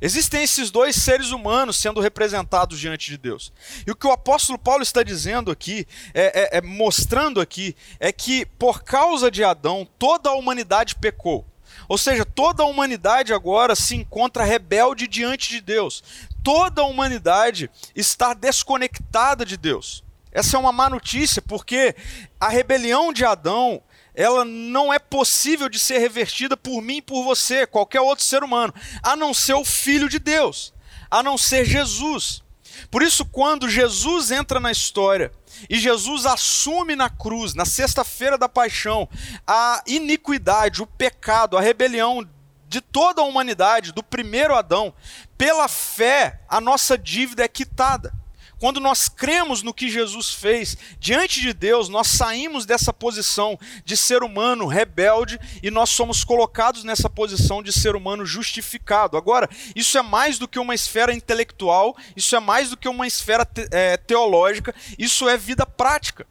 Existem 0.00 0.42
esses 0.42 0.70
dois 0.70 0.96
seres 0.96 1.30
humanos 1.30 1.76
sendo 1.76 2.00
representados 2.00 2.80
diante 2.80 3.10
de 3.10 3.18
Deus. 3.18 3.52
E 3.86 3.90
o 3.90 3.96
que 3.96 4.06
o 4.06 4.12
apóstolo 4.12 4.58
Paulo 4.58 4.82
está 4.82 5.02
dizendo 5.02 5.50
aqui, 5.50 5.86
é, 6.14 6.56
é, 6.56 6.58
é 6.58 6.60
mostrando 6.62 7.40
aqui, 7.40 7.76
é 7.98 8.10
que 8.10 8.46
por 8.46 8.82
causa 8.82 9.30
de 9.30 9.44
Adão, 9.44 9.86
toda 9.98 10.30
a 10.30 10.34
humanidade 10.34 10.94
pecou. 10.94 11.44
Ou 11.86 11.98
seja, 11.98 12.24
toda 12.24 12.62
a 12.62 12.66
humanidade 12.66 13.34
agora 13.34 13.74
se 13.74 13.94
encontra 13.94 14.44
rebelde 14.44 15.06
diante 15.06 15.50
de 15.50 15.60
Deus 15.60 16.02
toda 16.42 16.82
a 16.82 16.86
humanidade 16.86 17.70
está 17.94 18.34
desconectada 18.34 19.44
de 19.44 19.56
Deus. 19.56 20.04
Essa 20.32 20.56
é 20.56 20.60
uma 20.60 20.72
má 20.72 20.88
notícia, 20.88 21.42
porque 21.42 21.94
a 22.38 22.48
rebelião 22.48 23.12
de 23.12 23.24
Adão, 23.24 23.82
ela 24.14 24.44
não 24.44 24.92
é 24.92 24.98
possível 24.98 25.68
de 25.68 25.78
ser 25.78 25.98
revertida 25.98 26.56
por 26.56 26.80
mim 26.80 27.02
por 27.02 27.24
você, 27.24 27.66
qualquer 27.66 28.00
outro 28.00 28.24
ser 28.24 28.44
humano, 28.44 28.72
a 29.02 29.16
não 29.16 29.34
ser 29.34 29.54
o 29.54 29.64
Filho 29.64 30.08
de 30.08 30.18
Deus, 30.18 30.72
a 31.10 31.22
não 31.22 31.36
ser 31.36 31.64
Jesus. 31.64 32.42
Por 32.90 33.02
isso, 33.02 33.24
quando 33.24 33.68
Jesus 33.68 34.30
entra 34.30 34.60
na 34.60 34.70
história 34.70 35.32
e 35.68 35.78
Jesus 35.78 36.24
assume 36.26 36.94
na 36.94 37.10
cruz, 37.10 37.52
na 37.54 37.64
sexta-feira 37.64 38.38
da 38.38 38.48
paixão, 38.48 39.08
a 39.46 39.82
iniquidade, 39.86 40.82
o 40.82 40.86
pecado, 40.86 41.58
a 41.58 41.60
rebelião 41.60 42.26
de 42.68 42.80
toda 42.80 43.20
a 43.20 43.24
humanidade, 43.24 43.92
do 43.92 44.02
primeiro 44.02 44.54
Adão, 44.54 44.94
pela 45.40 45.68
fé, 45.68 46.38
a 46.46 46.60
nossa 46.60 46.98
dívida 46.98 47.42
é 47.42 47.48
quitada. 47.48 48.12
Quando 48.58 48.78
nós 48.78 49.08
cremos 49.08 49.62
no 49.62 49.72
que 49.72 49.88
Jesus 49.88 50.34
fez 50.34 50.76
diante 50.98 51.40
de 51.40 51.54
Deus, 51.54 51.88
nós 51.88 52.08
saímos 52.08 52.66
dessa 52.66 52.92
posição 52.92 53.58
de 53.82 53.96
ser 53.96 54.22
humano 54.22 54.66
rebelde 54.66 55.40
e 55.62 55.70
nós 55.70 55.88
somos 55.88 56.24
colocados 56.24 56.84
nessa 56.84 57.08
posição 57.08 57.62
de 57.62 57.72
ser 57.72 57.96
humano 57.96 58.26
justificado. 58.26 59.16
Agora, 59.16 59.48
isso 59.74 59.96
é 59.96 60.02
mais 60.02 60.38
do 60.38 60.46
que 60.46 60.58
uma 60.58 60.74
esfera 60.74 61.14
intelectual, 61.14 61.96
isso 62.14 62.36
é 62.36 62.40
mais 62.40 62.68
do 62.68 62.76
que 62.76 62.86
uma 62.86 63.06
esfera 63.06 63.46
te 63.46 63.66
é, 63.70 63.96
teológica, 63.96 64.74
isso 64.98 65.26
é 65.26 65.38
vida 65.38 65.64
prática. 65.64 66.26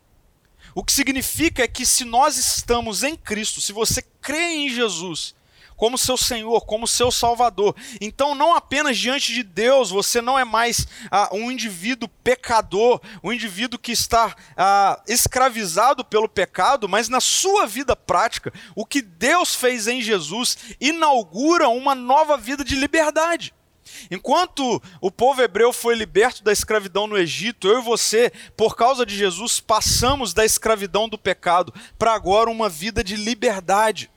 O 0.75 0.83
que 0.83 0.91
significa 0.91 1.63
é 1.63 1.67
que 1.67 1.83
se 1.83 2.05
nós 2.05 2.37
estamos 2.37 3.01
em 3.01 3.15
Cristo, 3.15 3.59
se 3.59 3.73
você 3.73 4.03
crê 4.21 4.53
em 4.53 4.69
Jesus, 4.69 5.33
como 5.79 5.97
seu 5.97 6.17
Senhor, 6.17 6.65
como 6.65 6.85
seu 6.85 7.09
Salvador. 7.09 7.73
Então, 8.01 8.35
não 8.35 8.53
apenas 8.53 8.97
diante 8.97 9.33
de 9.33 9.43
Deus, 9.43 9.89
você 9.89 10.19
não 10.19 10.37
é 10.37 10.43
mais 10.43 10.85
ah, 11.09 11.29
um 11.31 11.49
indivíduo 11.49 12.09
pecador, 12.21 12.99
um 13.23 13.31
indivíduo 13.31 13.79
que 13.79 13.93
está 13.93 14.35
ah, 14.57 15.01
escravizado 15.07 16.03
pelo 16.03 16.27
pecado, 16.27 16.89
mas 16.89 17.07
na 17.07 17.21
sua 17.21 17.65
vida 17.65 17.95
prática, 17.95 18.51
o 18.75 18.85
que 18.85 19.01
Deus 19.01 19.55
fez 19.55 19.87
em 19.87 20.01
Jesus 20.01 20.57
inaugura 20.81 21.69
uma 21.69 21.95
nova 21.95 22.35
vida 22.35 22.61
de 22.61 22.75
liberdade. 22.75 23.53
Enquanto 24.11 24.83
o 24.99 25.09
povo 25.09 25.41
hebreu 25.41 25.71
foi 25.71 25.95
liberto 25.95 26.43
da 26.43 26.51
escravidão 26.51 27.07
no 27.07 27.17
Egito, 27.17 27.69
eu 27.69 27.79
e 27.79 27.83
você, 27.83 28.33
por 28.57 28.75
causa 28.75 29.05
de 29.05 29.15
Jesus, 29.15 29.61
passamos 29.61 30.33
da 30.33 30.43
escravidão 30.43 31.07
do 31.07 31.17
pecado 31.17 31.73
para 31.97 32.13
agora 32.13 32.49
uma 32.49 32.67
vida 32.67 33.01
de 33.01 33.15
liberdade. 33.15 34.11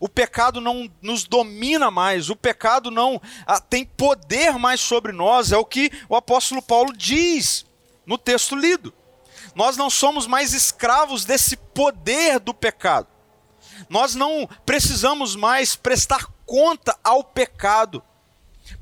O 0.00 0.08
pecado 0.08 0.60
não 0.60 0.90
nos 1.02 1.24
domina 1.24 1.90
mais, 1.90 2.30
o 2.30 2.36
pecado 2.36 2.90
não 2.90 3.20
ah, 3.46 3.60
tem 3.60 3.84
poder 3.84 4.58
mais 4.58 4.80
sobre 4.80 5.12
nós, 5.12 5.52
é 5.52 5.56
o 5.56 5.64
que 5.64 5.90
o 6.08 6.16
apóstolo 6.16 6.62
Paulo 6.62 6.92
diz 6.96 7.66
no 8.06 8.16
texto 8.16 8.54
lido. 8.54 8.92
Nós 9.54 9.76
não 9.76 9.90
somos 9.90 10.26
mais 10.26 10.52
escravos 10.52 11.24
desse 11.24 11.56
poder 11.56 12.38
do 12.38 12.54
pecado. 12.54 13.08
Nós 13.88 14.14
não 14.14 14.48
precisamos 14.64 15.34
mais 15.34 15.74
prestar 15.74 16.26
conta 16.46 16.96
ao 17.02 17.22
pecado, 17.22 18.02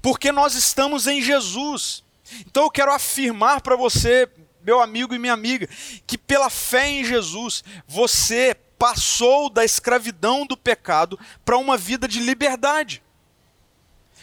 porque 0.01 0.31
nós 0.31 0.55
estamos 0.55 1.07
em 1.07 1.21
Jesus. 1.21 2.05
Então 2.41 2.65
eu 2.65 2.71
quero 2.71 2.93
afirmar 2.93 3.61
para 3.61 3.77
você, 3.77 4.29
meu 4.63 4.81
amigo 4.81 5.15
e 5.15 5.19
minha 5.19 5.33
amiga, 5.33 5.69
que 6.07 6.19
pela 6.19 6.51
fé 6.51 6.89
em 6.89 7.05
Jesus, 7.05 7.65
você 7.87 8.57
passou 8.79 9.49
da 9.49 9.65
escravidão 9.65 10.47
do 10.47 10.57
pecado 10.57 11.19
para 11.45 11.57
uma 11.57 11.77
vida 11.77 12.07
de 12.07 12.21
liberdade. 12.21 13.03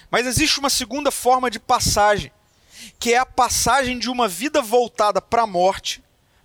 Mas 0.10 0.28
existe 0.28 0.60
uma 0.60 0.70
segunda 0.70 1.12
forma 1.12 1.50
de 1.50 1.60
passagem, 1.60 2.32
que 3.00 3.14
é 3.14 3.18
a 3.18 3.26
passagem 3.26 3.98
de 3.98 4.10
uma 4.10 4.28
vida 4.28 4.62
voltada 4.62 5.22
para 5.22 5.44
a 5.44 5.48
morte 5.48 6.04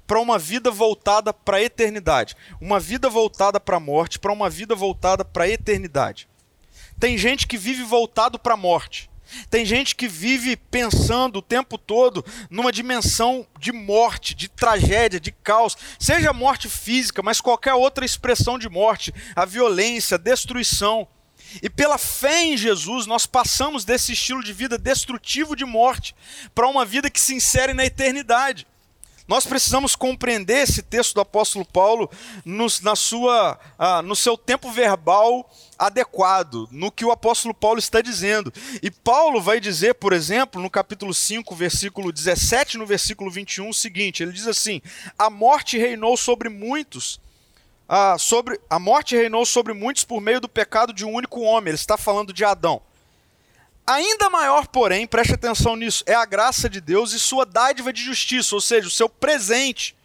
para 0.09 0.18
uma 0.18 0.38
vida 0.38 0.71
voltada 0.71 1.35
para 1.35 1.59
a 1.59 1.62
eternidade. 1.62 2.35
Uma 2.59 2.81
vida 2.81 3.11
voltada 3.11 3.61
para 3.61 3.77
a 3.77 3.81
morte 3.81 4.18
para 4.18 4.33
uma 4.33 4.49
vida 4.49 4.75
voltada 4.75 5.23
para 5.23 5.44
a 5.44 5.49
eternidade. 5.49 6.27
Tem 6.99 7.18
gente 7.18 7.47
que 7.47 7.59
vive 7.59 7.83
voltado 7.83 8.38
para 8.38 8.55
a 8.55 8.57
morte. 8.57 9.11
Tem 9.51 9.64
gente 9.64 9.95
que 9.95 10.09
vive 10.09 10.57
pensando 10.57 11.38
o 11.38 11.43
tempo 11.43 11.77
todo 11.77 12.25
numa 12.51 12.73
dimensão 12.73 13.47
de 13.59 13.73
morte, 13.73 14.35
de 14.35 14.49
tragédia, 14.49 15.21
de 15.21 15.33
caos, 15.33 15.77
seja 15.99 16.33
morte 16.33 16.69
física, 16.69 17.23
mas 17.23 17.41
qualquer 17.41 17.75
outra 17.75 18.05
expressão 18.05 18.59
de 18.59 18.69
morte, 18.69 19.12
a 19.35 19.45
violência, 19.45 20.14
a 20.14 20.19
destruição. 20.19 21.07
E 21.62 21.71
pela 21.71 21.99
fé 21.99 22.45
em 22.45 22.57
Jesus, 22.57 23.07
nós 23.07 23.27
passamos 23.27 23.85
desse 23.85 24.12
estilo 24.12 24.43
de 24.43 24.53
vida 24.53 24.77
destrutivo 24.77 25.57
de 25.57 25.64
morte 25.64 26.14
para 26.55 26.69
uma 26.69 26.85
vida 26.85 27.11
que 27.11 27.21
se 27.21 27.35
insere 27.35 27.73
na 27.73 27.85
eternidade. 27.85 28.67
Nós 29.29 29.45
precisamos 29.45 29.95
compreender 29.95 30.62
esse 30.62 30.83
texto 30.83 31.14
do 31.14 31.21
apóstolo 31.21 31.62
Paulo 31.62 32.11
no, 32.47 32.67
na 32.81 32.97
sua, 32.97 33.61
ah, 33.79 34.01
no 34.01 34.17
seu 34.17 34.38
tempo 34.38 34.73
verbal 34.73 35.49
adequado, 35.79 36.67
no 36.73 36.91
que 36.91 37.05
o 37.05 37.12
apóstolo 37.12 37.53
Paulo 37.53 37.79
está 37.79 38.01
dizendo. 38.01 38.51
E 38.83 38.91
Paulo 38.91 39.38
vai 39.38 39.61
dizer, 39.61 39.97
por 39.97 40.14
exemplo, 40.14 40.62
no 40.62 40.71
capítulo 40.71 41.12
5, 41.12 41.55
versículo 41.55 42.11
17, 42.11 42.79
no 42.79 42.87
versículo 42.87 43.31
21, 43.31 43.69
o 43.69 43.75
seguinte: 43.75 44.23
ele 44.23 44.33
diz 44.33 44.47
assim: 44.47 44.81
A 45.19 45.29
morte 45.29 45.77
reinou 45.77 46.17
sobre 46.17 46.49
muitos. 46.49 47.21
Ah, 47.87 48.17
sobre, 48.19 48.59
a 48.69 48.79
morte 48.79 49.14
reinou 49.14 49.45
sobre 49.45 49.75
muitos 49.75 50.05
por 50.05 50.23
meio 50.23 50.41
do 50.41 50.49
pecado 50.49 50.93
de 50.93 51.05
um 51.05 51.12
único 51.12 51.41
homem. 51.43 51.69
Ele 51.69 51.75
está 51.75 51.99
falando 51.99 52.33
de 52.33 52.47
Adão. 52.47 52.81
Ainda 53.88 54.29
maior, 54.29 54.66
porém, 54.66 55.07
preste 55.07 55.33
atenção 55.33 55.74
nisso, 55.74 56.05
é 56.05 56.12
a 56.12 56.27
graça 56.27 56.68
de 56.68 56.79
Deus 56.79 57.14
e 57.14 57.18
sua 57.18 57.46
dádiva 57.46 57.90
de 57.90 58.03
justiça, 58.03 58.55
ou 58.55 58.61
seja, 58.61 58.87
o 58.87 58.90
seu 58.90 59.09
presente. 59.09 59.96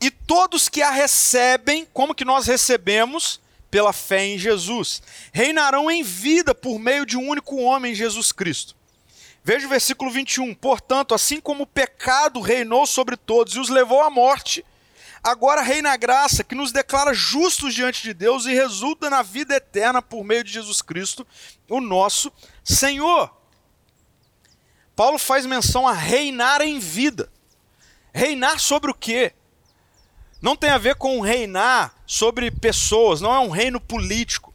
E 0.00 0.10
todos 0.10 0.70
que 0.70 0.80
a 0.80 0.90
recebem, 0.90 1.86
como 1.92 2.14
que 2.14 2.24
nós 2.24 2.46
recebemos? 2.46 3.38
Pela 3.70 3.92
fé 3.92 4.24
em 4.24 4.38
Jesus, 4.38 5.02
reinarão 5.30 5.90
em 5.90 6.02
vida 6.02 6.54
por 6.54 6.78
meio 6.78 7.04
de 7.04 7.18
um 7.18 7.28
único 7.28 7.56
homem, 7.56 7.94
Jesus 7.94 8.32
Cristo. 8.32 8.74
Veja 9.44 9.66
o 9.66 9.70
versículo 9.70 10.10
21. 10.10 10.54
Portanto, 10.54 11.14
assim 11.14 11.38
como 11.38 11.64
o 11.64 11.66
pecado 11.66 12.40
reinou 12.40 12.86
sobre 12.86 13.14
todos 13.14 13.56
e 13.56 13.60
os 13.60 13.68
levou 13.68 14.00
à 14.00 14.08
morte, 14.08 14.64
agora 15.22 15.62
reina 15.62 15.92
a 15.92 15.96
graça 15.96 16.44
que 16.44 16.54
nos 16.54 16.72
declara 16.72 17.12
justos 17.12 17.74
diante 17.74 18.02
de 18.02 18.14
Deus 18.14 18.46
e 18.46 18.54
resulta 18.54 19.10
na 19.10 19.22
vida 19.22 19.54
eterna 19.54 20.00
por 20.00 20.24
meio 20.24 20.44
de 20.44 20.52
Jesus 20.52 20.80
Cristo, 20.82 21.26
o 21.68 21.80
nosso 21.80 22.32
Senhor. 22.64 23.34
Paulo 24.94 25.18
faz 25.18 25.44
menção 25.44 25.86
a 25.86 25.92
reinar 25.92 26.60
em 26.62 26.78
vida. 26.78 27.30
Reinar 28.12 28.58
sobre 28.58 28.90
o 28.90 28.94
quê? 28.94 29.34
Não 30.40 30.56
tem 30.56 30.70
a 30.70 30.78
ver 30.78 30.96
com 30.96 31.20
reinar 31.20 31.94
sobre 32.06 32.50
pessoas, 32.50 33.20
não 33.20 33.34
é 33.34 33.40
um 33.40 33.50
reino 33.50 33.80
político 33.80 34.54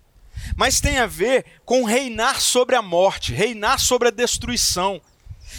mas 0.56 0.82
tem 0.82 0.98
a 0.98 1.06
ver 1.06 1.46
com 1.66 1.84
reinar 1.84 2.42
sobre 2.42 2.76
a 2.76 2.82
morte, 2.82 3.34
reinar 3.34 3.80
sobre 3.80 4.08
a 4.08 4.12
destruição. 4.12 5.02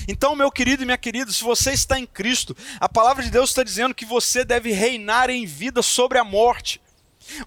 Então, 0.09 0.35
meu 0.35 0.51
querido 0.51 0.83
e 0.83 0.87
minha 0.87 0.99
querida, 0.99 1.31
se 1.31 1.43
você 1.43 1.73
está 1.73 1.99
em 1.99 2.07
Cristo, 2.07 2.57
a 2.81 2.89
palavra 2.89 3.23
de 3.23 3.31
Deus 3.31 3.51
está 3.51 3.63
dizendo 3.63 3.95
que 3.95 4.05
você 4.05 4.45
deve 4.45 4.73
reinar 4.73 5.31
em 5.31 5.47
vida 5.47 5.83
sobre 5.83 6.19
a 6.19 6.25
morte. 6.25 6.81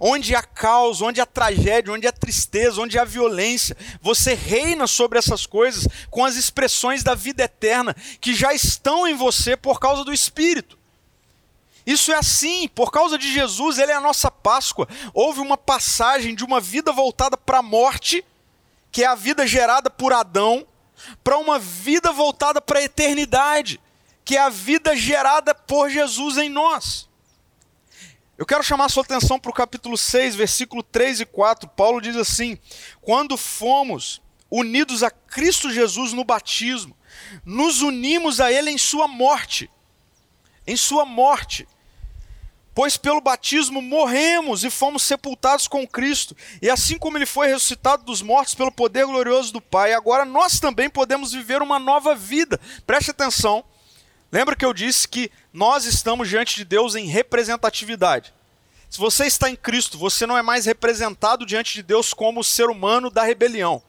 Onde 0.00 0.34
há 0.34 0.42
caos, 0.42 1.02
onde 1.02 1.20
há 1.20 1.26
tragédia, 1.26 1.92
onde 1.92 2.06
há 2.06 2.12
tristeza, 2.12 2.80
onde 2.80 2.98
há 2.98 3.04
violência, 3.04 3.76
você 4.00 4.34
reina 4.34 4.86
sobre 4.86 5.18
essas 5.18 5.44
coisas 5.44 5.86
com 6.10 6.24
as 6.24 6.36
expressões 6.36 7.02
da 7.02 7.14
vida 7.14 7.42
eterna 7.42 7.94
que 8.20 8.34
já 8.34 8.54
estão 8.54 9.06
em 9.06 9.14
você 9.14 9.56
por 9.56 9.78
causa 9.78 10.02
do 10.02 10.12
Espírito. 10.12 10.78
Isso 11.86 12.10
é 12.10 12.16
assim, 12.16 12.66
por 12.66 12.90
causa 12.90 13.16
de 13.16 13.32
Jesus, 13.32 13.78
ele 13.78 13.92
é 13.92 13.94
a 13.94 14.00
nossa 14.00 14.28
Páscoa. 14.28 14.88
Houve 15.14 15.38
uma 15.40 15.56
passagem 15.56 16.34
de 16.34 16.42
uma 16.42 16.60
vida 16.60 16.90
voltada 16.90 17.36
para 17.36 17.58
a 17.58 17.62
morte, 17.62 18.24
que 18.90 19.04
é 19.04 19.06
a 19.06 19.14
vida 19.14 19.46
gerada 19.46 19.88
por 19.88 20.12
Adão, 20.12 20.66
para 21.22 21.38
uma 21.38 21.58
vida 21.58 22.12
voltada 22.12 22.60
para 22.60 22.78
a 22.78 22.84
eternidade, 22.84 23.80
que 24.24 24.36
é 24.36 24.40
a 24.40 24.48
vida 24.48 24.96
gerada 24.96 25.54
por 25.54 25.90
Jesus 25.90 26.36
em 26.36 26.48
nós. 26.48 27.08
Eu 28.38 28.44
quero 28.44 28.62
chamar 28.62 28.90
sua 28.90 29.02
atenção 29.02 29.38
para 29.38 29.50
o 29.50 29.54
capítulo 29.54 29.96
6, 29.96 30.34
versículo 30.34 30.82
3 30.82 31.20
e 31.20 31.26
4. 31.26 31.68
Paulo 31.70 32.02
diz 32.02 32.16
assim: 32.16 32.58
Quando 33.00 33.36
fomos 33.36 34.20
unidos 34.50 35.02
a 35.02 35.10
Cristo 35.10 35.72
Jesus 35.72 36.12
no 36.12 36.22
batismo, 36.22 36.94
nos 37.44 37.80
unimos 37.80 38.40
a 38.40 38.52
Ele 38.52 38.70
em 38.70 38.78
Sua 38.78 39.08
morte. 39.08 39.70
Em 40.66 40.76
Sua 40.76 41.06
morte. 41.06 41.66
Pois 42.76 42.98
pelo 42.98 43.22
batismo 43.22 43.80
morremos 43.80 44.62
e 44.62 44.68
fomos 44.68 45.02
sepultados 45.02 45.66
com 45.66 45.88
Cristo, 45.88 46.36
e 46.60 46.68
assim 46.68 46.98
como 46.98 47.16
ele 47.16 47.24
foi 47.24 47.46
ressuscitado 47.46 48.04
dos 48.04 48.20
mortos 48.20 48.54
pelo 48.54 48.70
poder 48.70 49.06
glorioso 49.06 49.50
do 49.50 49.62
Pai, 49.62 49.94
agora 49.94 50.26
nós 50.26 50.60
também 50.60 50.90
podemos 50.90 51.32
viver 51.32 51.62
uma 51.62 51.78
nova 51.78 52.14
vida. 52.14 52.60
Preste 52.86 53.12
atenção. 53.12 53.64
Lembra 54.30 54.54
que 54.54 54.62
eu 54.62 54.74
disse 54.74 55.08
que 55.08 55.32
nós 55.54 55.86
estamos 55.86 56.28
diante 56.28 56.54
de 56.54 56.66
Deus 56.66 56.94
em 56.94 57.06
representatividade. 57.06 58.34
Se 58.90 58.98
você 58.98 59.24
está 59.24 59.48
em 59.48 59.56
Cristo, 59.56 59.96
você 59.96 60.26
não 60.26 60.36
é 60.36 60.42
mais 60.42 60.66
representado 60.66 61.46
diante 61.46 61.72
de 61.72 61.82
Deus 61.82 62.12
como 62.12 62.40
o 62.40 62.44
ser 62.44 62.68
humano 62.68 63.08
da 63.08 63.22
rebelião, 63.22 63.82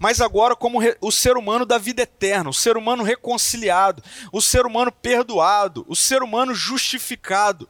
mas 0.00 0.20
agora 0.20 0.56
como 0.56 0.80
o 1.00 1.12
ser 1.12 1.36
humano 1.36 1.64
da 1.64 1.78
vida 1.78 2.02
eterna, 2.02 2.50
o 2.50 2.54
ser 2.54 2.76
humano 2.76 3.04
reconciliado, 3.04 4.02
o 4.32 4.42
ser 4.42 4.66
humano 4.66 4.90
perdoado, 4.90 5.84
o 5.88 5.94
ser 5.94 6.24
humano 6.24 6.52
justificado. 6.52 7.68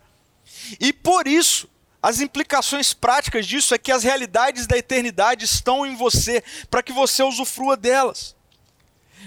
E 0.80 0.92
por 0.92 1.26
isso, 1.26 1.68
as 2.02 2.20
implicações 2.20 2.92
práticas 2.92 3.46
disso 3.46 3.74
é 3.74 3.78
que 3.78 3.92
as 3.92 4.02
realidades 4.02 4.66
da 4.66 4.76
eternidade 4.76 5.44
estão 5.44 5.86
em 5.86 5.94
você, 5.94 6.42
para 6.70 6.82
que 6.82 6.92
você 6.92 7.22
usufrua 7.22 7.76
delas. 7.76 8.34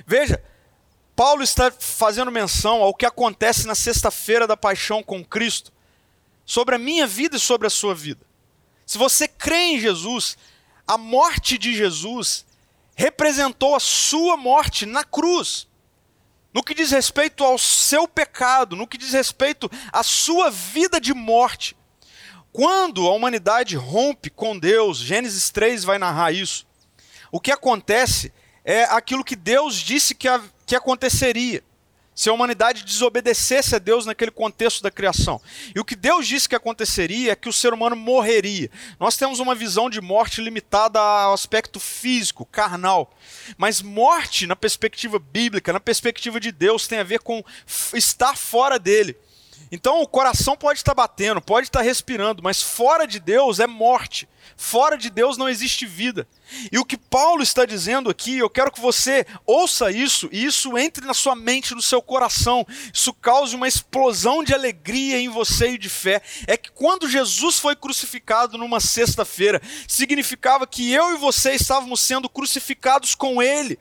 Veja, 0.05 0.43
Paulo 1.15 1.41
está 1.41 1.71
fazendo 1.71 2.31
menção 2.31 2.81
ao 2.81 2.93
que 2.93 3.05
acontece 3.05 3.65
na 3.65 3.75
sexta-feira 3.75 4.45
da 4.45 4.57
paixão 4.57 5.01
com 5.01 5.23
Cristo, 5.23 5.71
sobre 6.45 6.75
a 6.75 6.79
minha 6.79 7.07
vida 7.07 7.37
e 7.37 7.39
sobre 7.39 7.65
a 7.65 7.69
sua 7.69 7.95
vida. 7.95 8.25
Se 8.85 8.97
você 8.97 9.27
crê 9.27 9.57
em 9.57 9.79
Jesus, 9.79 10.37
a 10.85 10.97
morte 10.97 11.57
de 11.57 11.73
Jesus 11.73 12.45
representou 12.95 13.75
a 13.75 13.79
sua 13.79 14.37
morte 14.37 14.85
na 14.85 15.03
cruz 15.03 15.67
no 16.55 16.63
que 16.63 16.73
diz 16.73 16.89
respeito 16.89 17.43
ao 17.43 17.57
seu 17.57 18.07
pecado, 18.07 18.77
no 18.77 18.87
que 18.87 18.97
diz 18.97 19.11
respeito 19.11 19.69
à 19.91 20.01
sua 20.01 20.49
vida 20.49 21.01
de 21.01 21.13
morte. 21.13 21.75
Quando 22.53 23.05
a 23.05 23.13
humanidade 23.13 23.75
rompe 23.75 24.29
com 24.29 24.57
Deus, 24.57 24.99
Gênesis 24.99 25.49
3 25.49 25.83
vai 25.83 25.97
narrar 25.97 26.31
isso, 26.31 26.65
o 27.29 27.41
que 27.41 27.51
acontece 27.51 28.31
é 28.63 28.85
aquilo 28.85 29.25
que 29.25 29.35
Deus 29.35 29.75
disse 29.75 30.15
que, 30.15 30.29
a, 30.29 30.41
que 30.65 30.77
aconteceria 30.77 31.61
se 32.15 32.30
a 32.30 32.34
humanidade 32.34 32.86
desobedecesse 32.86 33.75
a 33.75 33.80
Deus 33.80 34.06
naquele 34.06 34.32
contexto 34.32 34.82
da 34.82 34.89
criação. 34.89 35.41
E 35.75 35.80
o 35.80 35.84
que 35.84 35.95
Deus 35.95 36.25
disse 36.25 36.47
que 36.47 36.56
aconteceria 36.56 37.34
é 37.34 37.36
que 37.36 37.49
o 37.49 37.54
ser 37.54 37.73
humano 37.73 37.95
morreria. 37.95 38.71
Nós 38.97 39.17
temos 39.17 39.41
uma 39.41 39.54
visão 39.54 39.89
de 39.89 39.99
morte 39.99 40.41
limitada 40.41 40.97
ao 40.97 41.34
aspecto 41.34 41.80
físico, 41.80 42.45
carnal. 42.45 43.13
Mas 43.58 43.82
morte, 43.82 44.47
na 44.47 44.56
perspectiva 44.56 45.19
bíblica, 45.19 45.73
na 45.73 45.80
perspectiva 45.80 46.39
de 46.39 46.51
Deus, 46.51 46.88
tem 46.88 46.99
a 46.99 47.04
ver 47.04 47.19
com 47.19 47.43
estar 47.93 48.38
fora 48.38 48.80
dele. 48.80 49.17
Então 49.71 50.01
o 50.01 50.07
coração 50.07 50.55
pode 50.55 50.79
estar 50.79 50.93
batendo, 50.93 51.41
pode 51.41 51.67
estar 51.67 51.81
respirando, 51.81 52.43
mas 52.43 52.61
fora 52.61 53.05
de 53.05 53.19
Deus 53.19 53.59
é 53.59 53.67
morte. 53.67 54.27
Fora 54.57 54.97
de 54.97 55.09
Deus 55.09 55.37
não 55.37 55.49
existe 55.49 55.85
vida. 55.85 56.27
E 56.71 56.77
o 56.77 56.85
que 56.85 56.97
Paulo 56.97 57.43
está 57.43 57.65
dizendo 57.65 58.09
aqui, 58.09 58.37
eu 58.37 58.49
quero 58.49 58.71
que 58.71 58.79
você 58.79 59.25
ouça 59.45 59.91
isso 59.91 60.29
e 60.31 60.45
isso 60.45 60.77
entre 60.77 61.05
na 61.05 61.13
sua 61.13 61.35
mente, 61.35 61.75
no 61.75 61.81
seu 61.81 62.01
coração. 62.01 62.65
Isso 62.93 63.13
cause 63.13 63.55
uma 63.55 63.67
explosão 63.67 64.43
de 64.43 64.53
alegria 64.53 65.19
em 65.19 65.27
você 65.27 65.71
e 65.71 65.77
de 65.77 65.89
fé. 65.89 66.21
É 66.47 66.55
que 66.55 66.71
quando 66.71 67.09
Jesus 67.09 67.59
foi 67.59 67.75
crucificado 67.75 68.57
numa 68.57 68.79
sexta-feira, 68.79 69.61
significava 69.87 70.65
que 70.65 70.91
eu 70.91 71.13
e 71.13 71.17
você 71.17 71.53
estávamos 71.53 71.99
sendo 71.99 72.29
crucificados 72.29 73.13
com 73.13 73.41
ele 73.41 73.77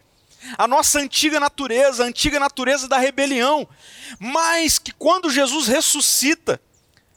a 0.59 0.67
nossa 0.69 0.99
antiga 0.99 1.41
natureza, 1.41 2.05
a 2.05 2.07
antiga 2.07 2.39
natureza 2.39 2.89
da 2.89 2.99
rebelião, 2.99 3.69
mas 4.19 4.79
que 4.79 4.93
quando 4.93 5.31
Jesus 5.31 5.67
ressuscita, 5.67 6.61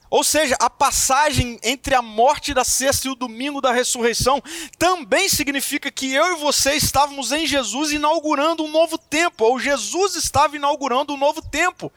ou 0.09 0.23
seja, 0.23 0.55
a 0.59 0.69
passagem 0.69 1.59
entre 1.61 1.93
a 1.93 2.01
morte 2.01 2.53
da 2.53 2.63
sexta 2.63 3.07
e 3.07 3.11
o 3.11 3.15
domingo 3.15 3.59
da 3.59 3.73
ressurreição 3.73 4.41
também 4.77 5.27
significa 5.27 5.91
que 5.91 6.13
eu 6.13 6.37
e 6.37 6.39
você 6.39 6.73
estávamos 6.73 7.31
em 7.31 7.45
Jesus 7.45 7.91
inaugurando 7.91 8.63
um 8.63 8.71
novo 8.71 8.97
tempo, 8.97 9.43
ou 9.43 9.59
Jesus 9.59 10.15
estava 10.15 10.55
inaugurando 10.55 11.13
um 11.13 11.17
novo 11.17 11.41
tempo, 11.41 11.91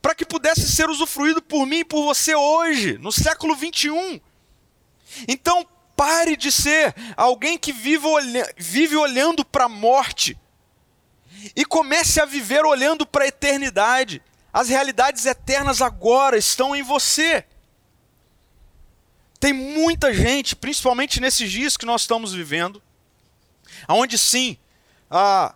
para 0.00 0.14
que 0.14 0.24
pudesse 0.24 0.70
ser 0.70 0.88
usufruído 0.88 1.42
por 1.42 1.66
mim 1.66 1.80
e 1.80 1.84
por 1.84 2.02
você 2.02 2.34
hoje, 2.34 2.96
no 2.98 3.12
século 3.12 3.54
21. 3.54 4.18
Então, 5.28 5.66
pare 5.94 6.36
de 6.36 6.50
ser 6.50 6.94
alguém 7.14 7.58
que 7.58 7.74
vive, 7.74 8.06
olha, 8.06 8.54
vive 8.56 8.96
olhando 8.96 9.44
para 9.44 9.64
a 9.64 9.68
morte 9.68 10.38
e 11.54 11.64
comece 11.64 12.20
a 12.20 12.24
viver 12.24 12.64
olhando 12.64 13.06
para 13.06 13.24
a 13.24 13.28
eternidade. 13.28 14.22
As 14.52 14.68
realidades 14.68 15.26
eternas 15.26 15.80
agora 15.80 16.36
estão 16.36 16.74
em 16.74 16.82
você. 16.82 17.44
Tem 19.38 19.52
muita 19.52 20.12
gente, 20.12 20.54
principalmente 20.54 21.20
nesses 21.20 21.50
dias 21.50 21.76
que 21.76 21.86
nós 21.86 22.02
estamos 22.02 22.34
vivendo, 22.34 22.82
aonde 23.88 24.18
sim, 24.18 24.58
há, 25.10 25.54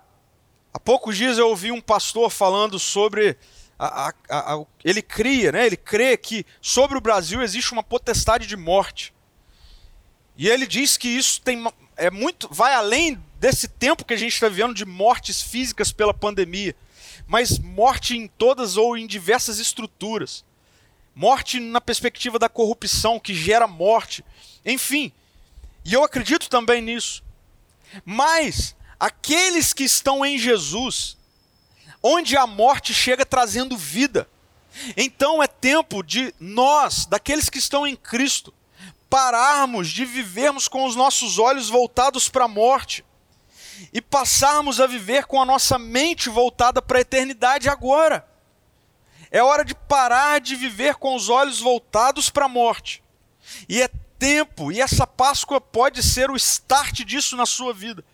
há 0.73 0.81
poucos 0.81 1.17
dias 1.17 1.37
eu 1.37 1.49
ouvi 1.49 1.71
um 1.71 1.81
pastor 1.81 2.31
falando 2.31 2.79
sobre 2.79 3.37
a, 3.79 4.09
a, 4.31 4.55
a, 4.55 4.65
ele 4.83 5.03
cria, 5.03 5.53
né, 5.53 5.67
ele 5.67 5.77
crê 5.77 6.17
que 6.17 6.47
sobre 6.63 6.97
o 6.97 7.01
Brasil 7.01 7.43
existe 7.43 7.73
uma 7.73 7.83
potestade 7.83 8.47
de 8.47 8.57
morte. 8.57 9.13
E 10.37 10.49
ele 10.49 10.67
diz 10.67 10.97
que 10.97 11.09
isso 11.09 11.41
tem, 11.43 11.63
é 11.97 12.11
muito, 12.11 12.49
vai 12.51 12.75
além 12.75 13.23
desse 13.45 13.69
tempo 13.69 14.07
que 14.07 14.15
a 14.15 14.17
gente 14.17 14.33
está 14.33 14.49
vivendo 14.49 14.73
de 14.73 14.87
mortes 14.87 15.43
físicas 15.43 15.93
pela 15.93 16.15
pandemia, 16.15 16.75
mas 17.27 17.59
morte 17.59 18.17
em 18.17 18.27
todas 18.27 18.79
ou 18.79 18.97
em 18.97 19.07
diversas 19.07 19.59
estruturas. 19.59 20.43
Morte 21.15 21.61
na 21.61 21.79
perspectiva 21.79 22.39
da 22.39 22.49
corrupção 22.49 23.21
que 23.21 23.35
gera 23.35 23.67
morte. 23.67 24.25
Enfim, 24.65 25.13
e 25.85 25.93
eu 25.93 26.03
acredito 26.03 26.49
também 26.49 26.81
nisso. 26.81 27.23
Mas 28.03 28.75
aqueles 28.99 29.75
que 29.75 29.85
estão 29.85 30.25
em 30.25 30.39
Jesus, 30.39 31.19
onde 32.03 32.39
a 32.39 32.47
morte 32.47 32.95
chega 32.95 33.27
trazendo 33.27 33.77
vida. 33.77 34.27
Então 34.97 35.43
é 35.43 35.47
tempo 35.47 36.03
de 36.03 36.35
nós, 36.41 37.05
daqueles 37.05 37.51
que 37.51 37.59
estão 37.59 37.87
em 37.87 37.95
Cristo, 37.95 38.55
pararmos 39.11 39.91
de 39.91 40.07
vivermos 40.07 40.67
com 40.67 40.87
os 40.87 40.97
nossos 40.97 41.39
olhos 41.39 41.69
voltados 41.69 42.31
para 42.31 42.47
a 42.47 42.49
morte 42.49 43.05
e 43.93 44.01
passarmos 44.01 44.81
a 44.81 44.87
viver 44.87 45.27
com 45.27 45.41
a 45.41 45.45
nossa 45.45 45.79
mente 45.79 46.29
voltada 46.29 46.81
para 46.83 46.99
a 46.99 47.01
eternidade 47.03 47.69
agora. 47.69 48.27
É 49.31 49.43
hora 49.43 49.65
de 49.65 49.75
parar 49.75 50.41
de 50.41 50.55
viver 50.55 50.95
com 50.95 51.15
os 51.15 51.29
olhos 51.29 51.61
voltados 51.61 52.31
para 52.31 52.45
a 52.45 52.49
morte. 52.49 53.03
E 53.69 53.83
é 53.83 53.89
tempo, 54.19 54.73
e 54.73 54.81
essa 54.81 55.07
Páscoa 55.07 55.61
pode 55.61 56.03
ser 56.03 56.31
o 56.31 56.37
start 56.37 57.01
disso 57.01 57.37
na 57.37 57.45
sua 57.45 57.75
vida, 57.75 58.05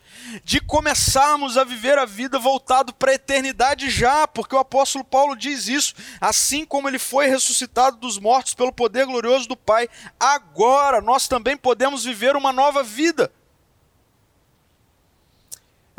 de 0.43 0.61
começarmos 0.61 1.57
a 1.57 1.63
viver 1.63 1.99
a 1.99 2.05
vida 2.05 2.39
voltado 2.39 2.93
para 2.93 3.13
a 3.13 3.15
eternidade 3.15 3.89
já, 3.91 4.27
porque 4.27 4.55
o 4.55 4.59
apóstolo 4.59 5.05
Paulo 5.05 5.37
diz 5.37 5.69
isso, 5.69 5.95
assim 6.21 6.65
como 6.65 6.89
ele 6.89 6.99
foi 6.99 7.27
ressuscitado 7.29 7.97
dos 7.97 8.19
mortos 8.19 8.55
pelo 8.55 8.73
poder 8.73 9.07
glorioso 9.07 9.47
do 9.47 9.57
Pai, 9.57 9.89
agora 10.19 11.01
nós 11.01 11.29
também 11.29 11.57
podemos 11.57 12.05
viver 12.05 12.35
uma 12.35 12.53
nova 12.53 12.83
vida. 12.83 13.33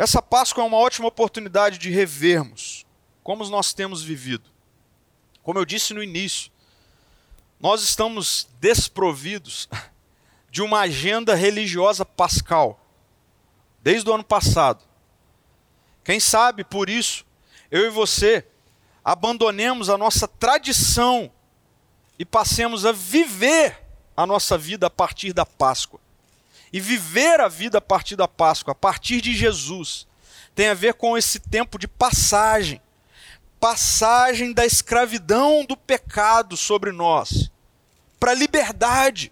Essa 0.01 0.19
Páscoa 0.19 0.63
é 0.63 0.65
uma 0.65 0.77
ótima 0.77 1.07
oportunidade 1.07 1.77
de 1.77 1.91
revermos 1.91 2.87
como 3.23 3.47
nós 3.49 3.71
temos 3.71 4.01
vivido. 4.01 4.49
Como 5.43 5.59
eu 5.59 5.63
disse 5.63 5.93
no 5.93 6.01
início, 6.01 6.51
nós 7.59 7.83
estamos 7.83 8.47
desprovidos 8.59 9.69
de 10.49 10.63
uma 10.63 10.79
agenda 10.79 11.35
religiosa 11.35 12.03
pascal. 12.03 12.83
desde 13.83 14.09
o 14.09 14.13
ano 14.15 14.23
passado. 14.23 14.83
Quem 16.03 16.19
sabe 16.19 16.63
por 16.63 16.89
isso, 16.89 17.23
eu 17.69 17.85
e 17.85 17.91
você 17.91 18.43
abandonemos 19.05 19.87
a 19.87 19.99
nossa 19.99 20.27
tradição 20.27 21.31
e 22.17 22.25
passemos 22.25 22.87
a 22.87 22.91
viver 22.91 23.85
a 24.17 24.25
nossa 24.25 24.57
vida 24.57 24.87
a 24.87 24.89
partir 24.89 25.31
da 25.31 25.45
Páscoa. 25.45 26.00
E 26.71 26.79
viver 26.79 27.39
a 27.39 27.47
vida 27.47 27.79
a 27.79 27.81
partir 27.81 28.15
da 28.15 28.27
Páscoa, 28.27 28.71
a 28.71 28.75
partir 28.75 29.21
de 29.21 29.33
Jesus, 29.33 30.07
tem 30.55 30.69
a 30.69 30.73
ver 30.73 30.93
com 30.93 31.17
esse 31.17 31.39
tempo 31.39 31.77
de 31.77 31.87
passagem 31.87 32.81
passagem 33.59 34.53
da 34.53 34.65
escravidão 34.65 35.63
do 35.63 35.77
pecado 35.77 36.57
sobre 36.57 36.91
nós 36.91 37.51
para 38.19 38.31
a 38.31 38.35
liberdade, 38.35 39.31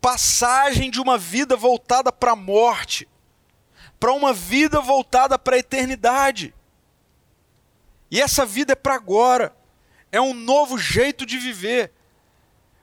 passagem 0.00 0.90
de 0.90 0.98
uma 0.98 1.18
vida 1.18 1.54
voltada 1.54 2.10
para 2.10 2.32
a 2.32 2.36
morte 2.36 3.06
para 4.00 4.14
uma 4.14 4.32
vida 4.32 4.80
voltada 4.80 5.38
para 5.38 5.56
a 5.56 5.58
eternidade. 5.58 6.54
E 8.10 8.18
essa 8.20 8.46
vida 8.46 8.72
é 8.72 8.74
para 8.74 8.94
agora, 8.94 9.54
é 10.10 10.18
um 10.18 10.32
novo 10.32 10.78
jeito 10.78 11.26
de 11.26 11.38
viver. 11.38 11.92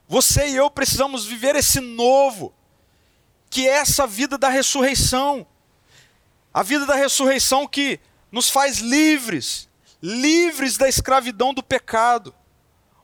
Você 0.06 0.48
e 0.48 0.56
eu 0.56 0.70
precisamos 0.70 1.26
viver 1.26 1.56
esse 1.56 1.80
novo, 1.80 2.54
que 3.50 3.68
é 3.68 3.72
essa 3.72 4.06
vida 4.06 4.36
da 4.36 4.48
ressurreição. 4.48 5.46
A 6.52 6.62
vida 6.62 6.86
da 6.86 6.94
ressurreição 6.94 7.66
que 7.66 8.00
nos 8.30 8.50
faz 8.50 8.78
livres, 8.78 9.68
livres 10.02 10.76
da 10.76 10.88
escravidão 10.88 11.54
do 11.54 11.62
pecado. 11.62 12.34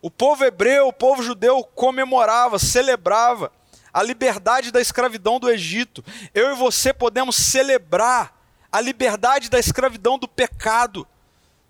O 0.03 0.11
povo 0.11 0.45
hebreu, 0.45 0.89
o 0.89 0.93
povo 0.93 1.23
judeu 1.23 1.65
comemorava, 1.65 2.59
celebrava 2.59 3.51
a 3.93 4.03
liberdade 4.03 4.71
da 4.71 4.81
escravidão 4.81 5.39
do 5.39 5.49
Egito. 5.49 6.05
Eu 6.35 6.53
e 6.53 6.57
você 6.57 6.93
podemos 6.93 7.37
celebrar 7.37 8.37
a 8.71 8.81
liberdade 8.81 9.49
da 9.49 9.59
escravidão 9.59 10.19
do 10.19 10.27
pecado. 10.27 11.07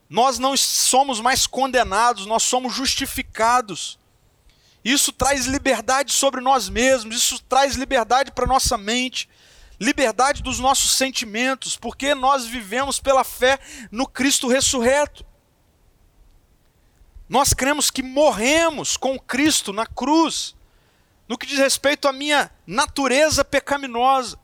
Nós 0.09 0.39
não 0.39 0.57
somos 0.57 1.21
mais 1.21 1.47
condenados, 1.47 2.25
nós 2.25 2.43
somos 2.43 2.73
justificados. 2.73 3.99
Isso 4.85 5.13
traz 5.13 5.47
liberdade 5.47 6.13
sobre 6.13 6.43
nós 6.43 6.69
mesmos, 6.69 7.17
isso 7.17 7.43
traz 7.45 7.75
liberdade 7.75 8.31
para 8.33 8.47
nossa 8.47 8.77
mente, 8.77 9.29
liberdade 9.81 10.43
dos 10.43 10.59
nossos 10.59 10.93
sentimentos, 10.93 11.77
porque 11.77 12.15
nós 12.15 12.47
vivemos 12.47 13.01
pela 13.01 13.25
fé 13.25 13.59
no 13.91 14.07
Cristo 14.07 14.47
ressurreto. 14.47 15.25
Nós 17.27 17.55
cremos 17.55 17.91
que 17.91 18.03
morremos 18.03 18.97
com 18.99 19.19
Cristo 19.19 19.73
na 19.73 19.87
cruz, 19.87 20.55
no 21.27 21.39
que 21.39 21.47
diz 21.47 21.59
respeito 21.59 22.07
à 22.07 22.13
minha 22.13 22.51
natureza 22.67 23.43
pecaminosa. 23.43 24.39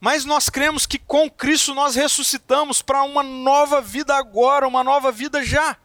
Mas 0.00 0.24
nós 0.24 0.48
cremos 0.48 0.86
que 0.86 0.98
com 0.98 1.30
Cristo 1.30 1.72
nós 1.72 1.94
ressuscitamos 1.94 2.82
para 2.82 3.04
uma 3.04 3.22
nova 3.22 3.80
vida 3.80 4.16
agora, 4.16 4.66
uma 4.66 4.82
nova 4.82 5.12
vida 5.12 5.44
já. 5.44 5.76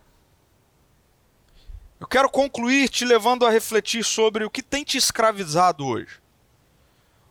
Eu 2.03 2.07
quero 2.07 2.29
concluir 2.29 2.89
te 2.89 3.05
levando 3.05 3.45
a 3.45 3.49
refletir 3.49 4.03
sobre 4.03 4.43
o 4.43 4.49
que 4.49 4.61
tem 4.61 4.83
te 4.83 4.97
escravizado 4.97 5.85
hoje. 5.85 6.19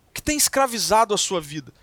O 0.08 0.12
que 0.12 0.22
tem 0.22 0.34
escravizado 0.34 1.12
a 1.12 1.18
sua 1.18 1.42
vida? 1.42 1.74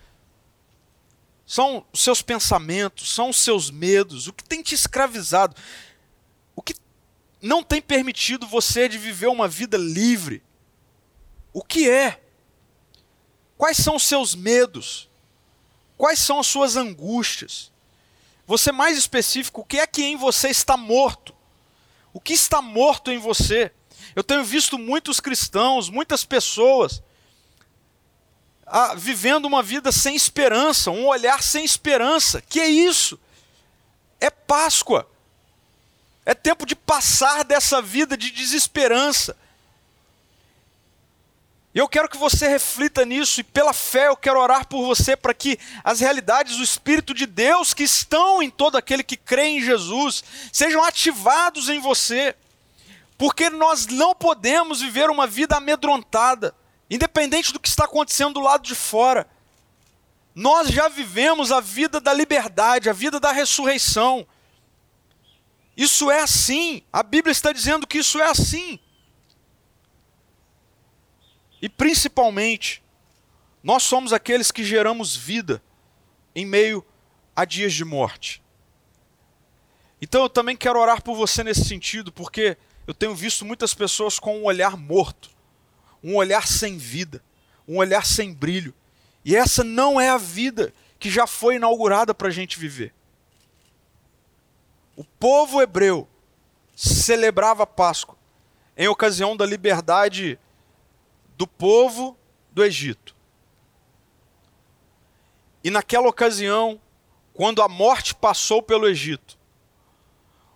São 1.45 1.85
os 1.93 2.01
seus 2.01 2.23
pensamentos, 2.23 3.13
são 3.13 3.29
os 3.29 3.37
seus 3.37 3.69
medos, 3.69 4.25
o 4.25 4.33
que 4.33 4.43
tem 4.43 4.63
te 4.63 4.73
escravizado? 4.73 5.55
O 6.55 6.63
que 6.63 6.73
não 7.39 7.61
tem 7.61 7.79
permitido 7.79 8.47
você 8.47 8.89
de 8.89 8.97
viver 8.97 9.27
uma 9.27 9.47
vida 9.47 9.77
livre? 9.77 10.41
O 11.53 11.63
que 11.63 11.87
é? 11.87 12.19
Quais 13.55 13.77
são 13.77 13.97
os 13.97 14.03
seus 14.03 14.33
medos? 14.33 15.07
Quais 15.95 16.17
são 16.17 16.39
as 16.39 16.47
suas 16.47 16.75
angústias? 16.75 17.71
Você 18.47 18.71
mais 18.71 18.97
específico, 18.97 19.61
o 19.61 19.65
que 19.65 19.77
é 19.77 19.85
que 19.85 20.03
em 20.03 20.15
você 20.15 20.49
está 20.49 20.75
morto? 20.75 21.37
O 22.19 22.21
que 22.21 22.33
está 22.33 22.61
morto 22.61 23.09
em 23.11 23.17
você? 23.17 23.71
Eu 24.13 24.25
tenho 24.25 24.43
visto 24.43 24.77
muitos 24.77 25.21
cristãos, 25.21 25.89
muitas 25.89 26.25
pessoas, 26.25 27.01
ah, 28.67 28.93
vivendo 28.93 29.45
uma 29.45 29.63
vida 29.63 29.89
sem 29.89 30.17
esperança, 30.17 30.91
um 30.91 31.07
olhar 31.07 31.41
sem 31.41 31.63
esperança. 31.63 32.41
Que 32.41 32.59
é 32.59 32.67
isso? 32.67 33.17
É 34.19 34.29
Páscoa. 34.29 35.09
É 36.25 36.33
tempo 36.33 36.65
de 36.65 36.75
passar 36.75 37.45
dessa 37.45 37.81
vida 37.81 38.17
de 38.17 38.31
desesperança. 38.31 39.33
E 41.73 41.77
eu 41.77 41.87
quero 41.87 42.09
que 42.09 42.17
você 42.17 42.47
reflita 42.47 43.05
nisso, 43.05 43.39
e 43.39 43.43
pela 43.43 43.73
fé 43.73 44.07
eu 44.07 44.17
quero 44.17 44.39
orar 44.39 44.67
por 44.67 44.83
você 44.83 45.15
para 45.15 45.35
que 45.35 45.59
as 45.83 45.99
realidades 45.99 46.57
do 46.57 46.63
Espírito 46.63 47.13
de 47.13 47.27
Deus 47.27 47.73
que 47.75 47.83
estão 47.83 48.41
em 48.41 48.49
todo 48.49 48.75
aquele 48.75 49.03
que 49.03 49.15
crê 49.15 49.45
em 49.49 49.61
Jesus 49.61 50.23
sejam 50.51 50.83
ativados 50.83 51.69
em 51.69 51.79
você. 51.79 52.35
Porque 53.17 53.49
nós 53.49 53.85
não 53.85 54.15
podemos 54.15 54.81
viver 54.81 55.09
uma 55.09 55.27
vida 55.27 55.57
amedrontada, 55.57 56.55
independente 56.89 57.53
do 57.53 57.59
que 57.59 57.67
está 57.67 57.83
acontecendo 57.83 58.35
do 58.35 58.39
lado 58.39 58.63
de 58.63 58.73
fora. 58.73 59.29
Nós 60.33 60.69
já 60.69 60.87
vivemos 60.87 61.51
a 61.51 61.59
vida 61.59 61.99
da 61.99 62.13
liberdade, 62.13 62.89
a 62.89 62.93
vida 62.93 63.19
da 63.19 63.31
ressurreição. 63.31 64.25
Isso 65.77 66.09
é 66.09 66.21
assim, 66.21 66.81
a 66.91 67.03
Bíblia 67.03 67.31
está 67.31 67.51
dizendo 67.51 67.85
que 67.85 67.99
isso 67.99 68.19
é 68.19 68.25
assim. 68.25 68.79
E 71.61 71.67
principalmente, 71.67 72.83
nós 73.63 73.83
somos 73.83 74.13
aqueles 74.13 74.51
que 74.51 74.63
geramos 74.63 75.15
vida 75.15 75.61
em 76.33 76.45
meio 76.45 76.85
a 77.35 77.45
dias 77.45 77.73
de 77.73 77.83
morte. 77.83 78.41
Então 80.01 80.23
eu 80.23 80.29
também 80.29 80.55
quero 80.55 80.79
orar 80.79 81.01
por 81.01 81.15
você 81.15 81.43
nesse 81.43 81.65
sentido, 81.65 82.11
porque 82.11 82.57
eu 82.87 82.93
tenho 82.93 83.13
visto 83.13 83.45
muitas 83.45 83.73
pessoas 83.73 84.17
com 84.17 84.39
um 84.39 84.45
olhar 84.45 84.77
morto, 84.77 85.29
um 86.03 86.15
olhar 86.15 86.47
sem 86.47 86.77
vida, 86.77 87.21
um 87.67 87.77
olhar 87.77 88.05
sem 88.05 88.33
brilho. 88.33 88.73
E 89.25 89.35
essa 89.35 89.63
não 89.63 89.99
é 89.99 90.09
a 90.09 90.17
vida 90.17 90.73
que 90.97 91.09
já 91.09 91.27
foi 91.27 91.55
inaugurada 91.55 92.13
para 92.13 92.29
a 92.29 92.31
gente 92.31 92.57
viver. 92.57 92.93
O 94.95 95.03
povo 95.03 95.61
hebreu 95.61 96.07
celebrava 96.75 97.63
a 97.63 97.67
Páscoa 97.67 98.17
em 98.77 98.87
ocasião 98.87 99.35
da 99.35 99.45
liberdade 99.45 100.39
do 101.39 101.47
povo 101.47 102.17
do 102.51 102.61
Egito. 102.61 103.15
E 105.63 105.71
naquela 105.71 106.09
ocasião, 106.09 106.81
quando 107.33 107.61
a 107.61 107.69
morte 107.69 108.13
passou 108.13 108.61
pelo 108.61 108.85
Egito, 108.85 109.39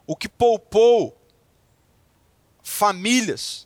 o 0.06 0.14
que 0.14 0.28
poupou 0.28 1.18
famílias 2.62 3.66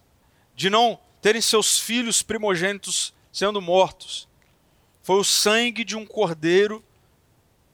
de 0.56 0.70
não 0.70 1.00
terem 1.20 1.42
seus 1.42 1.80
filhos 1.80 2.22
primogênitos 2.22 3.16
sendo 3.34 3.60
mortos 3.60 4.30
foi 5.02 5.16
o 5.16 5.24
sangue 5.24 5.84
de 5.84 5.96
um 5.96 6.06
cordeiro 6.06 6.86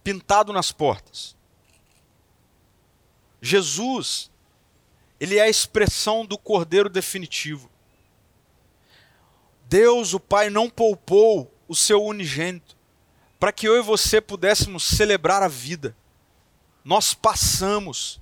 pintado 0.06 0.54
nas 0.54 0.72
portas. 0.72 1.36
Jesus, 3.42 4.32
ele 5.20 5.38
é 5.38 5.42
a 5.42 5.50
expressão 5.50 6.26
do 6.26 6.38
cordeiro 6.38 6.88
definitivo. 6.88 7.73
Deus, 9.74 10.14
o 10.14 10.20
Pai, 10.20 10.52
não 10.52 10.70
poupou 10.70 11.52
o 11.68 11.76
seu 11.76 12.04
unigênito 12.04 12.78
para 13.40 13.52
que 13.52 13.68
eu 13.68 13.76
e 13.76 13.82
você 13.82 14.22
pudéssemos 14.22 14.84
celebrar 14.84 15.42
a 15.42 15.48
vida. 15.48 15.98
Nós 16.86 17.16
passamos 17.16 18.22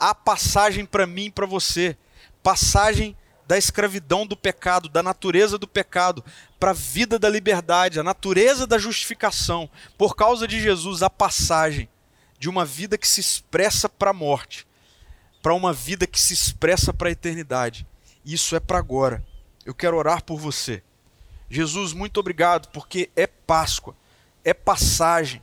a 0.00 0.12
passagem 0.12 0.84
para 0.84 1.06
mim 1.06 1.26
e 1.26 1.30
para 1.30 1.46
você, 1.46 1.96
passagem 2.42 3.16
da 3.46 3.56
escravidão 3.56 4.26
do 4.26 4.36
pecado, 4.36 4.88
da 4.88 5.00
natureza 5.00 5.56
do 5.56 5.68
pecado, 5.68 6.24
para 6.58 6.70
a 6.70 6.74
vida 6.74 7.20
da 7.20 7.28
liberdade, 7.28 8.00
a 8.00 8.02
natureza 8.02 8.66
da 8.66 8.76
justificação, 8.76 9.70
por 9.96 10.16
causa 10.16 10.44
de 10.48 10.60
Jesus, 10.60 11.04
a 11.04 11.08
passagem 11.08 11.88
de 12.36 12.48
uma 12.48 12.64
vida 12.64 12.98
que 12.98 13.06
se 13.06 13.20
expressa 13.20 13.88
para 13.88 14.10
a 14.10 14.12
morte, 14.12 14.66
para 15.40 15.54
uma 15.54 15.72
vida 15.72 16.04
que 16.04 16.20
se 16.20 16.34
expressa 16.34 16.92
para 16.92 17.10
a 17.10 17.12
eternidade. 17.12 17.86
Isso 18.24 18.56
é 18.56 18.60
para 18.60 18.78
agora. 18.78 19.29
Eu 19.70 19.74
quero 19.74 19.96
orar 19.96 20.24
por 20.24 20.36
você. 20.36 20.82
Jesus, 21.48 21.92
muito 21.92 22.18
obrigado, 22.18 22.70
porque 22.72 23.08
é 23.14 23.24
Páscoa, 23.28 23.94
é 24.44 24.52
passagem. 24.52 25.40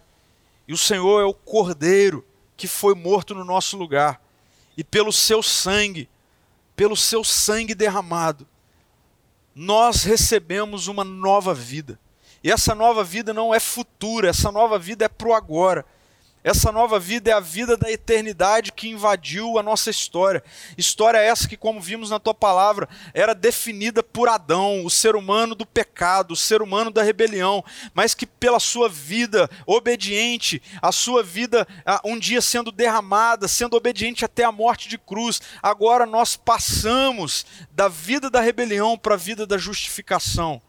E 0.68 0.74
o 0.74 0.78
Senhor 0.78 1.22
é 1.22 1.24
o 1.24 1.34
Cordeiro 1.34 2.26
que 2.58 2.68
foi 2.68 2.94
morto 2.94 3.34
no 3.34 3.46
nosso 3.46 3.78
lugar. 3.78 4.22
E 4.76 4.84
pelo 4.84 5.13
seu 5.13 5.42
sangue, 5.42 6.10
pelo 6.76 6.98
seu 6.98 7.24
sangue 7.24 7.74
derramado, 7.74 8.46
nós 9.56 10.04
recebemos 10.04 10.88
uma 10.88 11.06
nova 11.06 11.54
vida. 11.54 11.98
E 12.44 12.52
essa 12.52 12.76
nova 12.76 13.06
vida 13.06 13.34
não 13.34 13.56
é 13.56 13.62
futura, 13.62 14.28
essa 14.28 14.52
nova 14.52 14.78
vida 14.78 15.06
é 15.06 15.08
para 15.08 15.30
o 15.30 15.34
agora. 15.34 15.86
Essa 16.47 16.71
nova 16.71 16.97
vida 16.97 17.29
é 17.29 17.33
a 17.33 17.41
vida 17.41 17.75
da 17.75 17.91
eternidade 17.91 18.71
que 18.71 18.88
invadiu 18.88 19.60
a 19.60 19.63
nossa 19.63 19.89
história. 19.89 20.41
História 20.77 21.17
essa 21.17 21.45
que, 21.45 21.57
como 21.57 21.81
vimos 21.81 22.10
na 22.10 22.21
tua 22.21 22.33
palavra, 22.33 22.88
era 23.13 23.36
definida 23.36 24.01
por 24.01 24.29
Adão, 24.29 24.86
o 24.86 24.89
ser 24.89 25.17
humano 25.17 25.53
do 25.53 25.65
pecado, 25.65 26.31
o 26.31 26.38
ser 26.38 26.62
humano 26.62 26.89
da 26.89 27.03
rebelião, 27.03 27.62
mas 27.93 28.13
que 28.13 28.25
pela 28.25 28.62
sua 28.62 28.88
vida 28.88 29.49
obediente, 29.65 30.63
a 30.81 30.93
sua 30.93 31.21
vida 31.21 31.67
um 32.05 32.17
dia 32.17 32.39
sendo 32.39 32.71
derramada, 32.71 33.45
sendo 33.49 33.75
obediente 33.75 34.23
até 34.23 34.45
a 34.45 34.51
morte 34.51 34.88
de 34.88 34.97
cruz, 34.97 35.41
agora 35.62 36.05
nós 36.05 36.38
passamos 36.38 37.45
da 37.71 37.89
vida 37.89 38.29
da 38.29 38.39
rebelião 38.39 38.97
para 38.97 39.15
a 39.15 39.17
vida 39.17 39.45
da 39.45 39.57
justificação. 39.57 40.62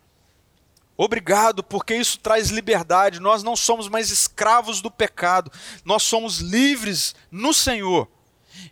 Obrigado, 1.01 1.63
porque 1.63 1.95
isso 1.95 2.19
traz 2.19 2.49
liberdade. 2.49 3.21
Nós 3.21 3.45
não 3.45 3.55
somos 3.55 3.89
mais 3.89 4.11
escravos 4.11 4.81
do 4.81 4.91
pecado, 4.91 5.51
nós 5.85 6.03
somos 6.03 6.39
livres 6.39 7.15
no 7.31 7.55
Senhor. 7.55 8.09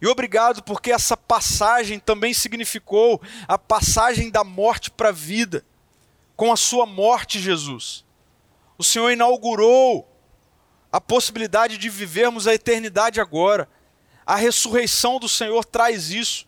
E 0.03 0.09
obrigado, 0.09 0.61
porque 0.65 0.91
essa 0.91 1.17
passagem 1.17 2.01
também 2.01 2.35
significou 2.35 3.23
a 3.47 3.57
passagem 3.57 4.29
da 4.29 4.43
morte 4.43 4.91
para 4.91 5.11
a 5.11 5.13
vida, 5.13 5.65
com 6.35 6.53
a 6.53 6.57
sua 6.57 6.85
morte, 6.85 7.39
Jesus. 7.39 8.05
O 8.77 8.83
Senhor 8.83 9.13
inaugurou 9.13 10.13
a 10.91 11.01
possibilidade 11.01 11.79
de 11.79 11.89
vivermos 11.89 12.49
a 12.49 12.55
eternidade 12.55 13.21
agora. 13.21 13.69
A 14.27 14.35
ressurreição 14.35 15.21
do 15.21 15.29
Senhor 15.29 15.65
traz 15.65 16.11
isso. 16.11 16.45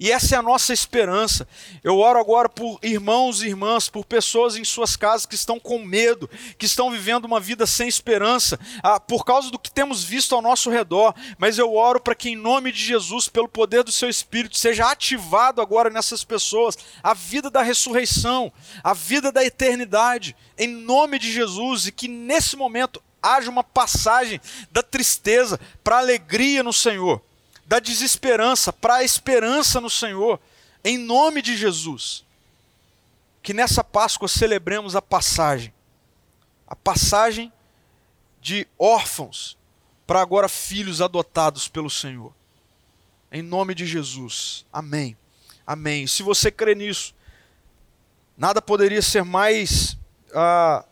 E 0.00 0.12
essa 0.12 0.36
é 0.36 0.38
a 0.38 0.42
nossa 0.42 0.72
esperança. 0.72 1.46
Eu 1.82 1.98
oro 1.98 2.20
agora 2.20 2.48
por 2.48 2.78
irmãos 2.82 3.42
e 3.42 3.48
irmãs, 3.48 3.88
por 3.88 4.04
pessoas 4.04 4.54
em 4.54 4.64
suas 4.64 4.94
casas 4.94 5.26
que 5.26 5.34
estão 5.34 5.58
com 5.58 5.84
medo, 5.84 6.30
que 6.56 6.66
estão 6.66 6.90
vivendo 6.90 7.24
uma 7.24 7.40
vida 7.40 7.66
sem 7.66 7.88
esperança, 7.88 8.58
ah, 8.80 9.00
por 9.00 9.24
causa 9.24 9.50
do 9.50 9.58
que 9.58 9.70
temos 9.70 10.04
visto 10.04 10.36
ao 10.36 10.42
nosso 10.42 10.70
redor. 10.70 11.12
Mas 11.36 11.58
eu 11.58 11.74
oro 11.74 12.00
para 12.00 12.14
que, 12.14 12.30
em 12.30 12.36
nome 12.36 12.70
de 12.70 12.80
Jesus, 12.80 13.28
pelo 13.28 13.48
poder 13.48 13.82
do 13.82 13.90
seu 13.90 14.08
Espírito, 14.08 14.56
seja 14.56 14.88
ativado 14.88 15.60
agora 15.60 15.90
nessas 15.90 16.22
pessoas 16.22 16.78
a 17.02 17.12
vida 17.12 17.50
da 17.50 17.62
ressurreição, 17.62 18.52
a 18.84 18.94
vida 18.94 19.32
da 19.32 19.44
eternidade, 19.44 20.36
em 20.56 20.68
nome 20.68 21.18
de 21.18 21.32
Jesus, 21.32 21.88
e 21.88 21.92
que 21.92 22.06
nesse 22.06 22.54
momento 22.54 23.02
haja 23.20 23.50
uma 23.50 23.64
passagem 23.64 24.40
da 24.70 24.82
tristeza 24.82 25.58
para 25.82 25.98
alegria 25.98 26.62
no 26.62 26.72
Senhor 26.72 27.20
da 27.68 27.78
desesperança 27.78 28.72
para 28.72 28.96
a 28.96 29.04
esperança 29.04 29.78
no 29.78 29.90
Senhor, 29.90 30.40
em 30.82 30.96
nome 30.96 31.42
de 31.42 31.54
Jesus. 31.54 32.24
Que 33.42 33.52
nessa 33.52 33.84
Páscoa 33.84 34.26
celebremos 34.26 34.96
a 34.96 35.02
passagem, 35.02 35.72
a 36.66 36.74
passagem 36.74 37.52
de 38.40 38.66
órfãos 38.78 39.58
para 40.06 40.22
agora 40.22 40.48
filhos 40.48 41.02
adotados 41.02 41.68
pelo 41.68 41.90
Senhor. 41.90 42.32
Em 43.30 43.42
nome 43.42 43.74
de 43.74 43.84
Jesus. 43.86 44.64
Amém. 44.72 45.14
Amém. 45.66 46.06
Se 46.06 46.22
você 46.22 46.50
crê 46.50 46.74
nisso, 46.74 47.14
nada 48.34 48.62
poderia 48.62 49.02
ser 49.02 49.22
mais, 49.22 49.92
uh, 50.30 50.82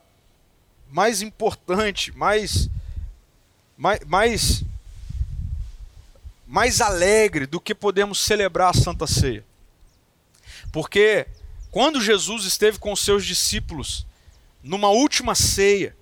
mais 0.91 1.23
importante, 1.23 2.13
mais, 2.13 2.69
mais, 3.79 4.01
mais 4.05 4.66
mais 6.47 6.81
alegre 6.81 7.47
do 7.47 7.61
que 7.61 7.75
podemos 7.75 8.21
celebrar 8.21 8.71
a 8.71 8.75
Santa 8.75 9.07
Ceia. 9.07 9.45
Porque 10.73 11.27
quando 11.71 12.01
Jesus 12.01 12.45
esteve 12.45 12.79
com 12.79 12.93
os 12.93 13.01
seus 13.01 13.25
discípulos 13.25 14.07
numa 14.63 14.89
última 14.89 15.35
ceia, 15.35 15.97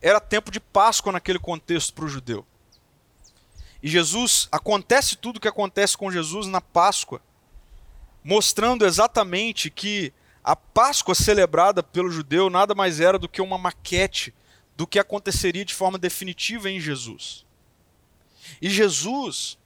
era 0.00 0.20
tempo 0.20 0.50
de 0.50 0.60
Páscoa 0.60 1.12
naquele 1.12 1.38
contexto 1.38 1.92
para 1.92 2.04
o 2.04 2.08
judeu. 2.08 2.46
E 3.82 3.88
Jesus, 3.88 4.48
acontece 4.50 5.16
tudo 5.16 5.36
o 5.36 5.40
que 5.40 5.48
acontece 5.48 5.96
com 5.96 6.10
Jesus 6.10 6.46
na 6.46 6.60
Páscoa, 6.60 7.20
mostrando 8.22 8.84
exatamente 8.84 9.70
que 9.70 10.12
a 10.42 10.56
Páscoa 10.56 11.14
celebrada 11.14 11.82
pelo 11.82 12.10
judeu 12.10 12.50
nada 12.50 12.74
mais 12.74 13.00
era 13.00 13.18
do 13.18 13.28
que 13.28 13.40
uma 13.40 13.58
maquete 13.58 14.34
do 14.76 14.86
que 14.86 14.98
aconteceria 14.98 15.64
de 15.64 15.74
forma 15.74 15.98
definitiva 15.98 16.70
em 16.70 16.78
Jesus. 16.78 17.45
E 18.60 18.70
Jesus, 18.70 19.58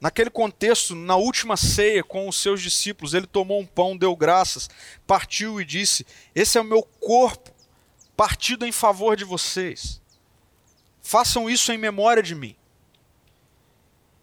naquele 0.00 0.30
contexto, 0.30 0.94
na 0.94 1.16
última 1.16 1.56
ceia 1.56 2.02
com 2.02 2.28
os 2.28 2.36
seus 2.36 2.60
discípulos, 2.60 3.14
ele 3.14 3.26
tomou 3.26 3.60
um 3.60 3.66
pão, 3.66 3.96
deu 3.96 4.14
graças, 4.14 4.68
partiu 5.06 5.60
e 5.60 5.64
disse: 5.64 6.06
Esse 6.34 6.58
é 6.58 6.60
o 6.60 6.64
meu 6.64 6.82
corpo, 6.82 7.50
partido 8.16 8.66
em 8.66 8.72
favor 8.72 9.16
de 9.16 9.24
vocês. 9.24 10.00
Façam 11.02 11.48
isso 11.48 11.72
em 11.72 11.78
memória 11.78 12.22
de 12.22 12.34
mim. 12.34 12.56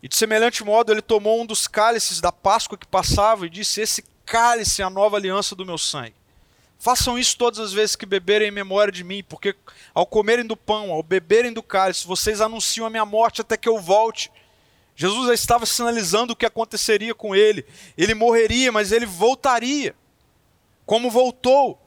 E 0.02 0.08
de 0.08 0.18
semelhante 0.18 0.63
modo, 0.66 0.92
ele 0.92 1.02
tomou 1.02 1.42
um 1.42 1.46
dos 1.46 1.66
cálices 1.66 2.20
da 2.20 2.32
Páscoa 2.32 2.78
que 2.78 2.86
passava 2.86 3.46
e 3.46 3.50
disse: 3.50 3.80
Esse 3.80 4.04
cálice 4.26 4.82
é 4.82 4.86
a 4.86 4.89
nova 4.89 5.16
aliança 5.16 5.56
do 5.56 5.66
meu 5.66 5.78
sangue. 5.78 6.23
Façam 6.84 7.17
isso 7.17 7.38
todas 7.38 7.62
as 7.62 7.72
vezes 7.72 7.96
que 7.96 8.06
beberem 8.06 8.50
em 8.50 8.52
memória 8.52 8.91
de 8.91 9.06
mim, 9.06 9.24
porque 9.24 9.56
ao 9.93 10.06
comerem 10.06 10.46
do 10.46 10.58
pão, 10.58 10.91
ao 10.91 11.02
beberem 11.02 11.54
do 11.54 11.63
cálice, 11.63 12.06
vocês 12.06 12.41
anunciam 12.41 12.86
a 12.86 12.89
minha 12.89 13.06
morte 13.06 13.39
até 13.39 13.56
que 13.56 13.69
eu 13.69 13.80
volte. 13.80 14.30
Jesus 14.93 15.28
já 15.28 15.34
estava 15.34 15.65
sinalizando 15.65 16.34
o 16.34 16.36
que 16.36 16.46
aconteceria 16.46 17.15
com 17.15 17.34
ele. 17.34 17.65
Ele 17.98 18.13
morreria, 18.13 18.69
mas 18.69 18.91
ele 18.91 19.06
voltaria, 19.06 19.96
como 20.86 21.10
voltou. 21.10 21.80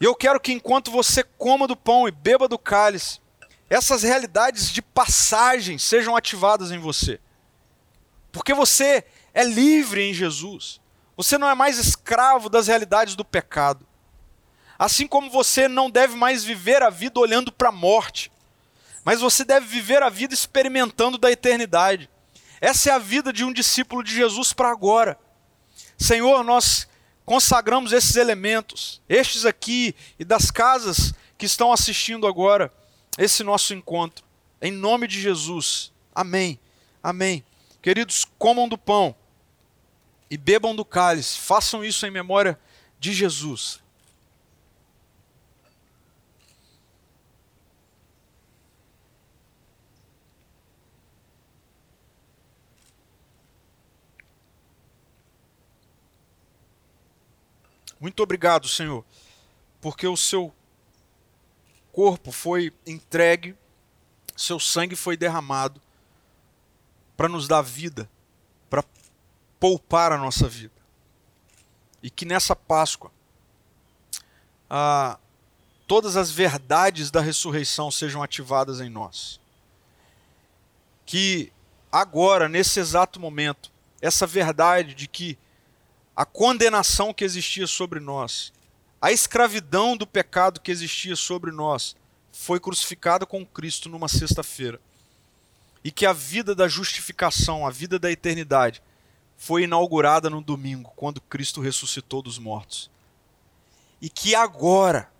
E 0.00 0.04
eu 0.04 0.14
quero 0.14 0.38
que 0.38 0.52
enquanto 0.52 0.88
você 0.88 1.24
coma 1.24 1.66
do 1.66 1.74
pão 1.74 2.06
e 2.06 2.12
beba 2.12 2.46
do 2.46 2.56
cálice, 2.56 3.18
essas 3.68 4.04
realidades 4.04 4.70
de 4.70 4.80
passagem 4.80 5.76
sejam 5.76 6.14
ativadas 6.14 6.70
em 6.70 6.78
você. 6.78 7.18
Porque 8.30 8.54
você 8.54 9.04
é 9.34 9.42
livre 9.42 10.04
em 10.04 10.14
Jesus. 10.14 10.80
Você 11.22 11.38
não 11.38 11.48
é 11.48 11.54
mais 11.54 11.78
escravo 11.78 12.48
das 12.48 12.66
realidades 12.66 13.14
do 13.14 13.24
pecado. 13.24 13.86
Assim 14.76 15.06
como 15.06 15.30
você 15.30 15.68
não 15.68 15.88
deve 15.88 16.16
mais 16.16 16.42
viver 16.42 16.82
a 16.82 16.90
vida 16.90 17.20
olhando 17.20 17.52
para 17.52 17.68
a 17.68 17.72
morte, 17.72 18.32
mas 19.04 19.20
você 19.20 19.44
deve 19.44 19.64
viver 19.64 20.02
a 20.02 20.08
vida 20.08 20.34
experimentando 20.34 21.16
da 21.16 21.30
eternidade. 21.30 22.10
Essa 22.60 22.90
é 22.90 22.92
a 22.92 22.98
vida 22.98 23.32
de 23.32 23.44
um 23.44 23.52
discípulo 23.52 24.02
de 24.02 24.12
Jesus 24.12 24.52
para 24.52 24.72
agora. 24.72 25.16
Senhor, 25.96 26.42
nós 26.42 26.88
consagramos 27.24 27.92
esses 27.92 28.16
elementos, 28.16 29.00
estes 29.08 29.46
aqui 29.46 29.94
e 30.18 30.24
das 30.24 30.50
casas 30.50 31.14
que 31.38 31.46
estão 31.46 31.72
assistindo 31.72 32.26
agora 32.26 32.74
esse 33.16 33.44
nosso 33.44 33.72
encontro. 33.72 34.24
Em 34.60 34.72
nome 34.72 35.06
de 35.06 35.20
Jesus. 35.20 35.92
Amém. 36.12 36.58
Amém. 37.00 37.44
Queridos, 37.80 38.26
comam 38.36 38.68
do 38.68 38.76
pão 38.76 39.14
e 40.32 40.36
bebam 40.38 40.74
do 40.74 40.82
cálice. 40.82 41.38
Façam 41.38 41.84
isso 41.84 42.06
em 42.06 42.10
memória 42.10 42.58
de 42.98 43.12
Jesus. 43.12 43.82
Muito 58.00 58.22
obrigado, 58.22 58.66
Senhor, 58.66 59.04
porque 59.82 60.06
o 60.08 60.16
seu 60.16 60.50
corpo 61.92 62.32
foi 62.32 62.72
entregue, 62.86 63.54
seu 64.34 64.58
sangue 64.58 64.96
foi 64.96 65.14
derramado 65.14 65.78
para 67.18 67.28
nos 67.28 67.46
dar 67.46 67.60
vida, 67.60 68.10
poupar 69.62 70.10
a 70.10 70.18
nossa 70.18 70.48
vida. 70.48 70.74
E 72.02 72.10
que 72.10 72.24
nessa 72.24 72.56
Páscoa, 72.56 73.12
ah, 74.68 75.20
todas 75.86 76.16
as 76.16 76.32
verdades 76.32 77.12
da 77.12 77.20
ressurreição 77.20 77.88
sejam 77.88 78.24
ativadas 78.24 78.80
em 78.80 78.90
nós. 78.90 79.38
Que 81.06 81.52
agora, 81.92 82.48
nesse 82.48 82.80
exato 82.80 83.20
momento, 83.20 83.70
essa 84.00 84.26
verdade 84.26 84.94
de 84.96 85.06
que 85.06 85.38
a 86.16 86.24
condenação 86.24 87.14
que 87.14 87.22
existia 87.22 87.68
sobre 87.68 88.00
nós, 88.00 88.52
a 89.00 89.12
escravidão 89.12 89.96
do 89.96 90.08
pecado 90.08 90.60
que 90.60 90.72
existia 90.72 91.14
sobre 91.14 91.52
nós, 91.52 91.94
foi 92.32 92.58
crucificada 92.58 93.24
com 93.24 93.46
Cristo 93.46 93.88
numa 93.88 94.08
sexta-feira. 94.08 94.80
E 95.84 95.92
que 95.92 96.04
a 96.04 96.12
vida 96.12 96.52
da 96.52 96.66
justificação, 96.66 97.64
a 97.64 97.70
vida 97.70 97.96
da 97.96 98.10
eternidade, 98.10 98.82
foi 99.44 99.64
inaugurada 99.64 100.30
no 100.30 100.40
domingo, 100.40 100.92
quando 100.94 101.20
Cristo 101.20 101.60
ressuscitou 101.60 102.22
dos 102.22 102.38
mortos. 102.38 102.88
E 104.00 104.08
que 104.08 104.36
agora, 104.36 105.10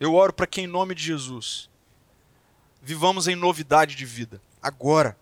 eu 0.00 0.14
oro 0.14 0.32
para 0.32 0.46
que, 0.46 0.62
em 0.62 0.66
nome 0.66 0.94
de 0.94 1.02
Jesus, 1.02 1.68
vivamos 2.80 3.28
em 3.28 3.36
novidade 3.36 3.94
de 3.94 4.06
vida. 4.06 4.40
Agora. 4.62 5.14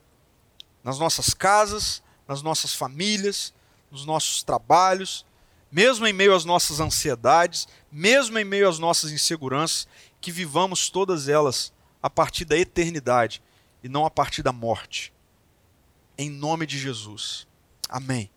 Nas 0.84 1.00
nossas 1.00 1.34
casas, 1.34 2.00
nas 2.28 2.42
nossas 2.42 2.72
famílias, 2.72 3.52
nos 3.90 4.06
nossos 4.06 4.44
trabalhos, 4.44 5.26
mesmo 5.70 6.06
em 6.06 6.12
meio 6.12 6.32
às 6.32 6.44
nossas 6.44 6.78
ansiedades, 6.78 7.66
mesmo 7.90 8.38
em 8.38 8.44
meio 8.44 8.68
às 8.68 8.78
nossas 8.78 9.10
inseguranças, 9.10 9.88
que 10.20 10.30
vivamos 10.30 10.90
todas 10.90 11.28
elas 11.28 11.72
a 12.00 12.08
partir 12.08 12.44
da 12.44 12.56
eternidade 12.56 13.42
e 13.82 13.88
não 13.88 14.06
a 14.06 14.10
partir 14.10 14.44
da 14.44 14.52
morte. 14.52 15.12
Em 16.16 16.30
nome 16.30 16.66
de 16.66 16.78
Jesus. 16.78 17.49
Amém. 17.90 18.30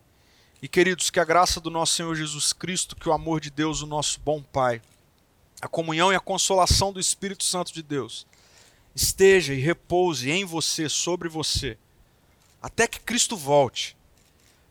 E 0.60 0.66
queridos, 0.66 1.10
que 1.10 1.20
a 1.20 1.24
graça 1.24 1.60
do 1.60 1.70
nosso 1.70 1.94
Senhor 1.94 2.16
Jesus 2.16 2.52
Cristo, 2.52 2.96
que 2.96 3.08
o 3.08 3.12
amor 3.12 3.40
de 3.40 3.50
Deus, 3.50 3.82
o 3.82 3.86
nosso 3.86 4.18
bom 4.18 4.42
Pai, 4.42 4.82
a 5.60 5.68
comunhão 5.68 6.12
e 6.12 6.16
a 6.16 6.20
consolação 6.20 6.92
do 6.92 6.98
Espírito 6.98 7.44
Santo 7.44 7.72
de 7.72 7.80
Deus 7.80 8.26
esteja 8.96 9.54
e 9.54 9.60
repouse 9.60 10.28
em 10.28 10.44
você, 10.44 10.88
sobre 10.88 11.28
você, 11.28 11.78
até 12.60 12.88
que 12.88 12.98
Cristo 12.98 13.36
volte, 13.36 13.96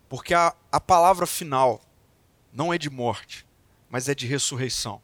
porque 0.09 0.33
a, 0.33 0.53
a 0.69 0.81
palavra 0.81 1.25
final 1.25 1.81
não 2.51 2.73
é 2.73 2.77
de 2.77 2.89
morte, 2.89 3.45
mas 3.89 4.09
é 4.09 4.15
de 4.15 4.27
ressurreição. 4.27 5.01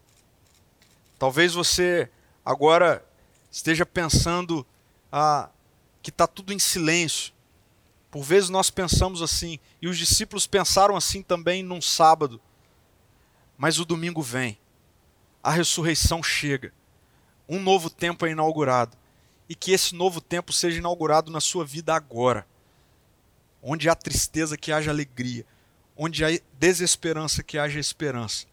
Talvez 1.18 1.54
você 1.54 2.10
agora 2.46 3.06
esteja 3.50 3.86
pensando 3.86 4.68
ah, 5.10 5.50
que 6.02 6.10
está 6.10 6.28
tudo 6.28 6.52
em 6.52 6.60
silêncio. 6.60 7.34
Por 8.12 8.24
vezes 8.24 8.50
nós 8.50 8.70
pensamos 8.70 9.22
assim, 9.22 9.60
e 9.82 9.88
os 9.88 9.98
discípulos 9.98 10.48
pensaram 10.48 10.96
assim 10.96 11.22
também 11.22 11.62
num 11.62 11.82
sábado. 11.82 12.42
Mas 13.58 13.80
o 13.80 13.86
domingo 13.86 14.22
vem, 14.22 14.58
a 15.44 15.52
ressurreição 15.52 16.24
chega, 16.24 16.74
um 17.48 17.60
novo 17.60 17.90
tempo 17.90 18.26
é 18.26 18.32
inaugurado, 18.32 18.98
e 19.48 19.56
que 19.56 19.72
esse 19.72 19.96
novo 19.96 20.22
tempo 20.22 20.54
seja 20.54 20.78
inaugurado 20.78 21.32
na 21.32 21.42
sua 21.42 21.66
vida 21.66 21.94
agora. 21.94 22.48
Onde 23.62 23.90
há 23.90 23.96
tristeza, 23.96 24.58
que 24.58 24.72
haja 24.72 24.92
alegria, 24.92 25.46
onde 25.98 26.24
há 26.24 26.30
desesperança, 26.58 27.44
que 27.44 27.58
haja 27.58 27.80
esperança, 27.80 28.46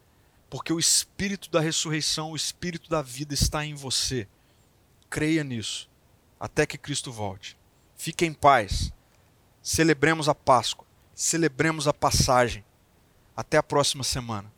porque 0.51 0.73
o 0.73 0.79
espírito 0.79 1.51
da 1.51 1.61
ressurreição, 1.61 2.33
o 2.33 2.37
espírito 2.37 2.91
da 2.91 3.03
vida 3.03 3.33
está 3.33 3.65
em 3.65 3.75
você. 3.75 4.27
Creia 5.09 5.45
nisso, 5.45 5.89
até 6.41 6.67
que 6.67 6.77
Cristo 6.77 7.13
volte. 7.13 7.57
Fique 7.97 8.25
em 8.25 8.33
paz. 8.33 8.93
Celebremos 9.69 10.29
a 10.29 10.35
Páscoa, 10.35 10.87
celebremos 11.13 11.89
a 11.89 11.93
passagem. 11.93 12.65
Até 13.37 13.57
a 13.57 13.63
próxima 13.65 14.05
semana. 14.05 14.49